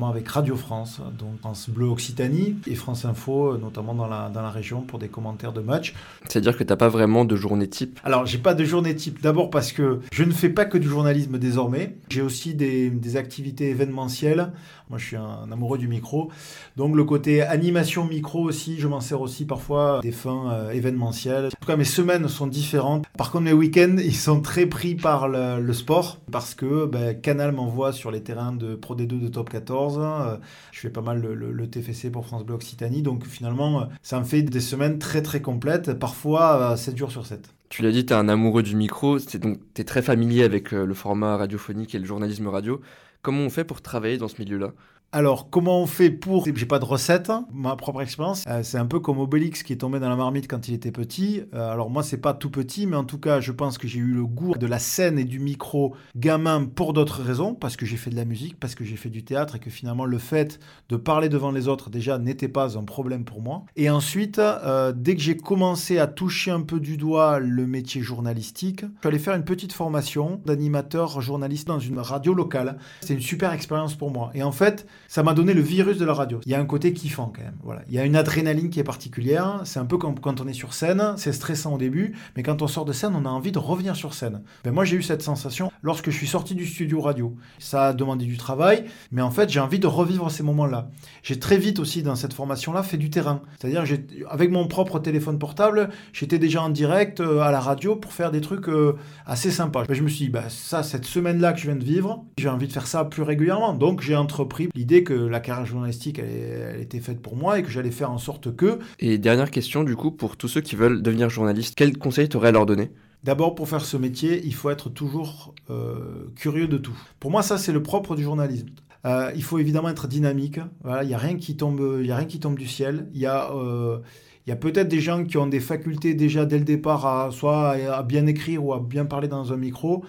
avec 0.01 0.29
Radio 0.29 0.55
France, 0.55 1.01
donc 1.19 1.39
France 1.39 1.69
Bleu 1.69 1.87
Occitanie, 1.87 2.55
et 2.67 2.75
France 2.75 3.03
Info, 3.03 3.57
notamment 3.57 3.93
dans 3.93 4.07
la, 4.07 4.29
dans 4.29 4.41
la 4.41 4.49
région, 4.49 4.79
pour 4.79 4.97
des 4.97 5.09
commentaires 5.09 5.51
de 5.51 5.61
matchs. 5.61 5.93
C'est-à-dire 6.29 6.57
que 6.57 6.63
tu 6.63 6.69
n'as 6.69 6.77
pas 6.77 6.87
vraiment 6.87 7.25
de 7.25 7.35
journée 7.35 7.67
type? 7.67 7.99
Alors, 8.05 8.25
j'ai 8.25 8.37
pas 8.37 8.53
de 8.53 8.63
journée 8.63 8.95
type, 8.95 9.21
d'abord 9.21 9.49
parce 9.49 9.73
que 9.73 9.99
je 10.13 10.23
ne 10.23 10.31
fais 10.31 10.49
pas 10.49 10.63
que 10.63 10.77
du 10.77 10.87
journalisme 10.87 11.37
désormais, 11.37 11.97
j'ai 12.09 12.21
aussi 12.21 12.53
des, 12.53 12.89
des 12.89 13.17
activités 13.17 13.71
événementielles, 13.71 14.53
moi 14.91 14.99
je 14.99 15.05
suis 15.05 15.15
un, 15.15 15.49
amoureux 15.51 15.77
du 15.77 15.87
micro, 15.87 16.29
donc 16.75 16.95
le 16.95 17.05
côté 17.05 17.41
animation 17.41 18.05
micro, 18.05 18.20
micro 18.21 18.43
aussi, 18.43 18.79
je 18.79 18.87
m'en 18.87 19.01
sers 19.01 19.19
aussi 19.19 19.45
parfois 19.45 19.99
des 20.03 20.11
fins 20.11 20.51
euh, 20.51 20.69
événementielles. 20.69 21.47
En 21.47 21.49
tout 21.49 21.65
cas, 21.65 21.75
mes 21.75 21.83
semaines 21.83 22.27
sont 22.27 22.45
différentes. 22.45 23.03
Par 23.17 23.31
contre, 23.31 23.45
mes 23.45 23.53
week-ends, 23.53 23.95
ils 24.03 24.15
sont 24.15 24.41
très 24.41 24.67
pris 24.67 24.93
par 24.93 25.27
le, 25.27 25.73
sport 25.73 26.19
parce 26.31 26.53
que 26.53 26.85
ben, 26.85 27.19
Canal 27.19 27.51
m'envoie 27.51 27.93
sur 27.93 28.11
les 28.11 28.21
terrains 28.21 28.53
de 28.53 28.75
Pro 28.75 28.95
D2 28.95 29.19
de 29.19 29.27
Top 29.27 29.49
14. 29.49 29.99
Euh, 29.99 30.37
je 30.71 30.79
fais 30.81 30.91
pas 30.91 31.01
mal 31.01 31.19
le, 31.19 31.67
TFC 31.67 32.11
pour 32.11 32.27
France 32.27 32.45
Bleu 32.45 32.53
Occitanie. 32.53 33.01
Donc 33.01 33.25
finalement, 33.25 33.87
ça 34.03 34.19
me 34.19 34.23
fait 34.23 34.43
des 34.43 34.59
semaines 34.59 34.99
très 34.99 35.23
très 35.23 35.41
complètes, 35.41 35.93
parfois 35.93 36.77
7 36.77 36.93
euh, 36.93 36.97
jours 36.97 37.11
sur 37.11 37.25
7. 37.25 37.49
Tu 37.69 37.81
l'as 37.81 37.91
dit, 37.91 38.05
tu 38.05 38.13
es 38.13 38.15
un 38.15 38.29
amoureux 38.29 38.61
du 38.61 38.75
micro, 38.75 39.17
donc 39.17 39.57
tu 39.73 39.81
es 39.81 39.83
très 39.83 40.03
familier 40.03 40.43
avec 40.43 40.71
le 40.71 40.93
format 40.93 41.37
radiophonique 41.37 41.95
et 41.95 41.99
le 41.99 42.05
journalisme 42.05 42.47
radio. 42.49 42.81
Comment 43.23 43.41
on 43.41 43.49
fait 43.49 43.63
pour 43.63 43.81
travailler 43.81 44.17
dans 44.17 44.27
ce 44.27 44.39
milieu-là? 44.41 44.73
Alors, 45.13 45.49
comment 45.49 45.81
on 45.81 45.87
fait 45.87 46.09
pour... 46.09 46.47
J'ai 46.55 46.65
pas 46.65 46.79
de 46.79 46.85
recette, 46.85 47.29
hein. 47.29 47.45
ma 47.51 47.75
propre 47.75 48.01
expérience. 48.01 48.45
Euh, 48.47 48.63
c'est 48.63 48.77
un 48.77 48.85
peu 48.85 49.01
comme 49.01 49.19
Obélix 49.19 49.61
qui 49.61 49.73
est 49.73 49.77
tombé 49.77 49.99
dans 49.99 50.07
la 50.07 50.15
marmite 50.15 50.47
quand 50.47 50.69
il 50.69 50.73
était 50.73 50.91
petit. 50.91 51.43
Euh, 51.53 51.69
alors 51.69 51.89
moi, 51.89 52.01
c'est 52.01 52.19
pas 52.19 52.33
tout 52.33 52.49
petit, 52.49 52.87
mais 52.87 52.95
en 52.95 53.03
tout 53.03 53.17
cas, 53.17 53.41
je 53.41 53.51
pense 53.51 53.77
que 53.77 53.89
j'ai 53.89 53.99
eu 53.99 54.13
le 54.13 54.25
goût 54.25 54.55
de 54.57 54.65
la 54.65 54.79
scène 54.79 55.19
et 55.19 55.25
du 55.25 55.39
micro 55.39 55.95
gamin 56.15 56.63
pour 56.63 56.93
d'autres 56.93 57.21
raisons, 57.21 57.55
parce 57.55 57.75
que 57.75 57.85
j'ai 57.85 57.97
fait 57.97 58.09
de 58.09 58.15
la 58.15 58.23
musique, 58.23 58.57
parce 58.57 58.73
que 58.73 58.85
j'ai 58.85 58.95
fait 58.95 59.09
du 59.09 59.25
théâtre, 59.25 59.57
et 59.57 59.59
que 59.59 59.69
finalement, 59.69 60.05
le 60.05 60.17
fait 60.17 60.59
de 60.87 60.95
parler 60.95 61.27
devant 61.27 61.51
les 61.51 61.67
autres, 61.67 61.89
déjà, 61.89 62.17
n'était 62.17 62.47
pas 62.47 62.77
un 62.77 62.83
problème 62.85 63.25
pour 63.25 63.41
moi. 63.41 63.63
Et 63.75 63.89
ensuite, 63.89 64.39
euh, 64.39 64.93
dès 64.95 65.15
que 65.15 65.21
j'ai 65.21 65.35
commencé 65.35 65.97
à 65.97 66.07
toucher 66.07 66.51
un 66.51 66.61
peu 66.61 66.79
du 66.79 66.95
doigt 66.95 67.39
le 67.39 67.67
métier 67.67 68.01
journalistique, 68.01 68.81
je 68.81 68.99
suis 68.99 69.07
allé 69.09 69.19
faire 69.19 69.35
une 69.35 69.43
petite 69.43 69.73
formation 69.73 70.41
d'animateur 70.45 71.19
journaliste 71.19 71.67
dans 71.67 71.79
une 71.79 71.99
radio 71.99 72.33
locale. 72.33 72.77
C'est 73.01 73.13
une 73.13 73.19
super 73.19 73.51
expérience 73.51 73.95
pour 73.95 74.09
moi. 74.09 74.31
Et 74.35 74.43
en 74.43 74.53
fait, 74.53 74.87
ça 75.11 75.23
m'a 75.23 75.33
donné 75.33 75.53
le 75.53 75.59
virus 75.59 75.97
de 75.97 76.05
la 76.05 76.13
radio. 76.13 76.39
Il 76.45 76.53
y 76.53 76.55
a 76.55 76.59
un 76.61 76.65
côté 76.65 76.93
kiffant 76.93 77.33
quand 77.35 77.43
même. 77.43 77.57
Voilà. 77.63 77.81
Il 77.89 77.93
y 77.93 77.99
a 77.99 78.05
une 78.05 78.15
adrénaline 78.15 78.69
qui 78.69 78.79
est 78.79 78.85
particulière. 78.85 79.59
C'est 79.65 79.79
un 79.79 79.85
peu 79.85 79.97
comme 79.97 80.17
quand 80.17 80.39
on 80.39 80.47
est 80.47 80.53
sur 80.53 80.73
scène. 80.73 81.15
C'est 81.17 81.33
stressant 81.33 81.73
au 81.73 81.77
début, 81.77 82.15
mais 82.37 82.43
quand 82.43 82.61
on 82.61 82.67
sort 82.67 82.85
de 82.85 82.93
scène, 82.93 83.11
on 83.17 83.25
a 83.25 83.29
envie 83.29 83.51
de 83.51 83.59
revenir 83.59 83.97
sur 83.97 84.13
scène. 84.13 84.41
Ben 84.63 84.71
moi, 84.71 84.85
j'ai 84.85 84.95
eu 84.95 85.01
cette 85.01 85.21
sensation 85.21 85.69
lorsque 85.83 86.11
je 86.11 86.15
suis 86.15 86.27
sorti 86.27 86.55
du 86.55 86.65
studio 86.65 87.01
radio. 87.01 87.35
Ça 87.59 87.87
a 87.87 87.93
demandé 87.93 88.23
du 88.23 88.37
travail, 88.37 88.85
mais 89.11 89.21
en 89.21 89.31
fait, 89.31 89.49
j'ai 89.49 89.59
envie 89.59 89.79
de 89.79 89.87
revivre 89.87 90.31
ces 90.31 90.43
moments-là. 90.43 90.89
J'ai 91.23 91.39
très 91.39 91.57
vite 91.57 91.79
aussi 91.79 92.03
dans 92.03 92.15
cette 92.15 92.31
formation-là 92.31 92.81
fait 92.81 92.95
du 92.95 93.09
terrain. 93.09 93.41
C'est-à-dire, 93.59 93.83
avec 94.29 94.49
mon 94.49 94.65
propre 94.65 94.97
téléphone 94.99 95.39
portable, 95.39 95.89
j'étais 96.13 96.39
déjà 96.39 96.61
en 96.61 96.69
direct 96.69 97.19
euh, 97.19 97.41
à 97.41 97.51
la 97.51 97.59
radio 97.59 97.97
pour 97.97 98.13
faire 98.13 98.31
des 98.31 98.39
trucs 98.39 98.69
euh, 98.69 98.95
assez 99.25 99.51
sympas. 99.51 99.83
Ben, 99.83 99.93
je 99.93 100.03
me 100.03 100.07
suis 100.07 100.27
dit, 100.27 100.31
ben, 100.31 100.45
ça, 100.47 100.83
cette 100.83 101.03
semaine-là 101.03 101.51
que 101.51 101.59
je 101.59 101.65
viens 101.65 101.75
de 101.75 101.83
vivre, 101.83 102.23
j'ai 102.37 102.47
envie 102.47 102.69
de 102.69 102.71
faire 102.71 102.87
ça 102.87 103.03
plus 103.03 103.23
régulièrement. 103.23 103.73
Donc, 103.73 103.99
j'ai 103.99 104.15
entrepris 104.15 104.69
l'idée 104.73 105.00
que 105.03 105.13
la 105.13 105.39
carrière 105.39 105.65
journalistique, 105.65 106.19
elle, 106.19 106.81
était 106.81 106.99
faite 106.99 107.21
pour 107.21 107.35
moi 107.35 107.59
et 107.59 107.63
que 107.63 107.69
j'allais 107.69 107.91
faire 107.91 108.11
en 108.11 108.17
sorte 108.17 108.55
que... 108.55 108.79
Et 108.99 109.17
dernière 109.17 109.51
question, 109.51 109.83
du 109.83 109.95
coup, 109.95 110.11
pour 110.11 110.37
tous 110.37 110.47
ceux 110.47 110.61
qui 110.61 110.75
veulent 110.75 111.01
devenir 111.01 111.29
journalistes, 111.29 111.73
quel 111.75 111.97
conseil 111.97 112.29
t'aurais 112.29 112.49
à 112.49 112.51
leur 112.51 112.65
donner? 112.65 112.91
D'abord, 113.23 113.53
pour 113.53 113.69
faire 113.69 113.85
ce 113.85 113.97
métier, 113.97 114.41
il 114.43 114.53
faut 114.53 114.69
être 114.69 114.89
toujours 114.89 115.53
euh, 115.69 116.31
curieux 116.35 116.67
de 116.67 116.77
tout. 116.77 116.97
Pour 117.19 117.29
moi, 117.29 117.43
ça, 117.43 117.57
c'est 117.57 117.71
le 117.71 117.83
propre 117.83 118.15
du 118.15 118.23
journalisme. 118.23 118.69
Euh, 119.05 119.31
il 119.35 119.43
faut 119.43 119.59
évidemment 119.59 119.89
être 119.89 120.07
dynamique. 120.07 120.59
Voilà, 120.83 121.03
il 121.03 121.07
n'y 121.07 121.13
a 121.13 121.19
rien 121.19 121.35
qui 121.35 121.55
tombe, 121.55 121.99
il 122.01 122.07
y 122.07 122.11
a 122.11 122.17
rien 122.17 122.25
qui 122.25 122.39
tombe 122.39 122.57
du 122.57 122.67
ciel. 122.67 123.07
Il 123.13 123.19
y 123.19 123.25
a 123.25 123.51
euh, 123.51 123.99
il 124.45 124.49
y 124.49 124.53
a 124.53 124.55
peut-être 124.55 124.87
des 124.87 125.01
gens 125.01 125.23
qui 125.23 125.37
ont 125.37 125.47
des 125.47 125.59
facultés 125.59 126.13
déjà 126.15 126.45
dès 126.45 126.57
le 126.57 126.65
départ 126.65 127.05
à 127.05 127.31
soit 127.31 127.71
à 127.71 128.03
bien 128.03 128.25
écrire 128.25 128.65
ou 128.65 128.73
à 128.73 128.79
bien 128.79 129.05
parler 129.05 129.27
dans 129.27 129.53
un 129.53 129.57
micro, 129.57 130.03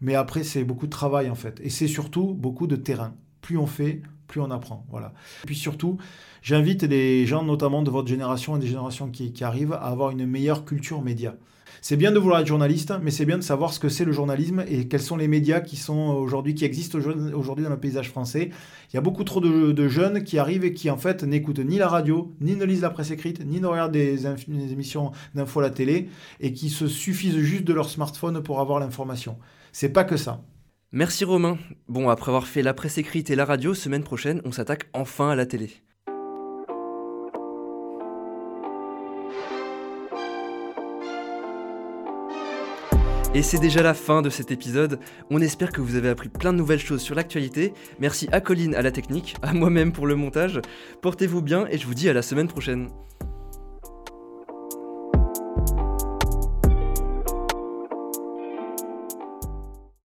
mais 0.00 0.14
après 0.14 0.42
c'est 0.42 0.64
beaucoup 0.64 0.86
de 0.86 0.90
travail 0.90 1.30
en 1.30 1.34
fait. 1.34 1.58
Et 1.62 1.70
c'est 1.70 1.88
surtout 1.88 2.34
beaucoup 2.34 2.66
de 2.66 2.76
terrain. 2.76 3.14
Plus 3.40 3.56
on 3.56 3.66
fait, 3.66 4.02
plus 4.28 4.40
on 4.40 4.50
apprend. 4.52 4.86
Voilà. 4.90 5.12
Et 5.42 5.46
puis 5.46 5.56
surtout, 5.56 5.96
j'invite 6.42 6.84
les 6.84 7.26
gens, 7.26 7.42
notamment 7.42 7.82
de 7.82 7.90
votre 7.90 8.06
génération 8.06 8.56
et 8.56 8.60
des 8.60 8.68
générations 8.68 9.08
qui, 9.08 9.32
arrivent, 9.42 9.72
à 9.72 9.86
avoir 9.86 10.10
une 10.10 10.26
meilleure 10.26 10.64
culture 10.64 11.02
média. 11.02 11.34
C'est 11.80 11.96
bien 11.96 12.10
de 12.10 12.18
vouloir 12.18 12.40
être 12.40 12.46
journaliste, 12.46 12.92
mais 13.02 13.12
c'est 13.12 13.24
bien 13.24 13.38
de 13.38 13.42
savoir 13.42 13.72
ce 13.72 13.78
que 13.78 13.88
c'est 13.88 14.04
le 14.04 14.10
journalisme 14.10 14.64
et 14.68 14.88
quels 14.88 15.00
sont 15.00 15.16
les 15.16 15.28
médias 15.28 15.60
qui 15.60 15.76
sont 15.76 16.10
aujourd'hui, 16.10 16.56
qui 16.56 16.64
existent 16.64 16.98
aujourd'hui 17.34 17.64
dans 17.64 17.70
le 17.70 17.78
paysage 17.78 18.10
français. 18.10 18.50
Il 18.92 18.96
y 18.96 18.98
a 18.98 19.00
beaucoup 19.00 19.22
trop 19.22 19.40
de, 19.40 19.88
jeunes 19.88 20.24
qui 20.24 20.38
arrivent 20.38 20.64
et 20.64 20.72
qui 20.72 20.90
en 20.90 20.96
fait 20.96 21.22
n'écoutent 21.22 21.60
ni 21.60 21.78
la 21.78 21.86
radio, 21.86 22.34
ni 22.40 22.56
ne 22.56 22.64
lisent 22.64 22.82
la 22.82 22.90
presse 22.90 23.12
écrite, 23.12 23.46
ni 23.46 23.60
ne 23.60 23.66
regardent 23.66 23.92
des, 23.92 24.26
émissions 24.72 25.12
d'info 25.36 25.60
à 25.60 25.62
la 25.62 25.70
télé 25.70 26.08
et 26.40 26.52
qui 26.52 26.68
se 26.68 26.88
suffisent 26.88 27.38
juste 27.38 27.64
de 27.64 27.72
leur 27.72 27.88
smartphone 27.88 28.42
pour 28.42 28.58
avoir 28.58 28.80
l'information. 28.80 29.38
C'est 29.72 29.90
pas 29.90 30.02
que 30.02 30.16
ça. 30.16 30.42
Merci 30.90 31.26
Romain. 31.26 31.58
Bon, 31.86 32.08
après 32.08 32.30
avoir 32.30 32.46
fait 32.46 32.62
la 32.62 32.72
presse 32.72 32.96
écrite 32.96 33.28
et 33.28 33.36
la 33.36 33.44
radio, 33.44 33.74
semaine 33.74 34.02
prochaine, 34.02 34.40
on 34.46 34.52
s'attaque 34.52 34.88
enfin 34.94 35.28
à 35.28 35.36
la 35.36 35.44
télé. 35.44 35.70
Et 43.34 43.42
c'est 43.42 43.58
déjà 43.58 43.82
la 43.82 43.92
fin 43.92 44.22
de 44.22 44.30
cet 44.30 44.50
épisode. 44.50 44.98
On 45.28 45.42
espère 45.42 45.72
que 45.72 45.82
vous 45.82 45.96
avez 45.96 46.08
appris 46.08 46.30
plein 46.30 46.54
de 46.54 46.58
nouvelles 46.58 46.78
choses 46.78 47.02
sur 47.02 47.14
l'actualité. 47.14 47.74
Merci 48.00 48.26
à 48.32 48.40
Colline 48.40 48.74
à 48.74 48.80
la 48.80 48.90
technique, 48.90 49.36
à 49.42 49.52
moi-même 49.52 49.92
pour 49.92 50.06
le 50.06 50.16
montage. 50.16 50.58
Portez-vous 51.02 51.42
bien 51.42 51.66
et 51.70 51.76
je 51.76 51.86
vous 51.86 51.94
dis 51.94 52.08
à 52.08 52.14
la 52.14 52.22
semaine 52.22 52.48
prochaine. 52.48 52.88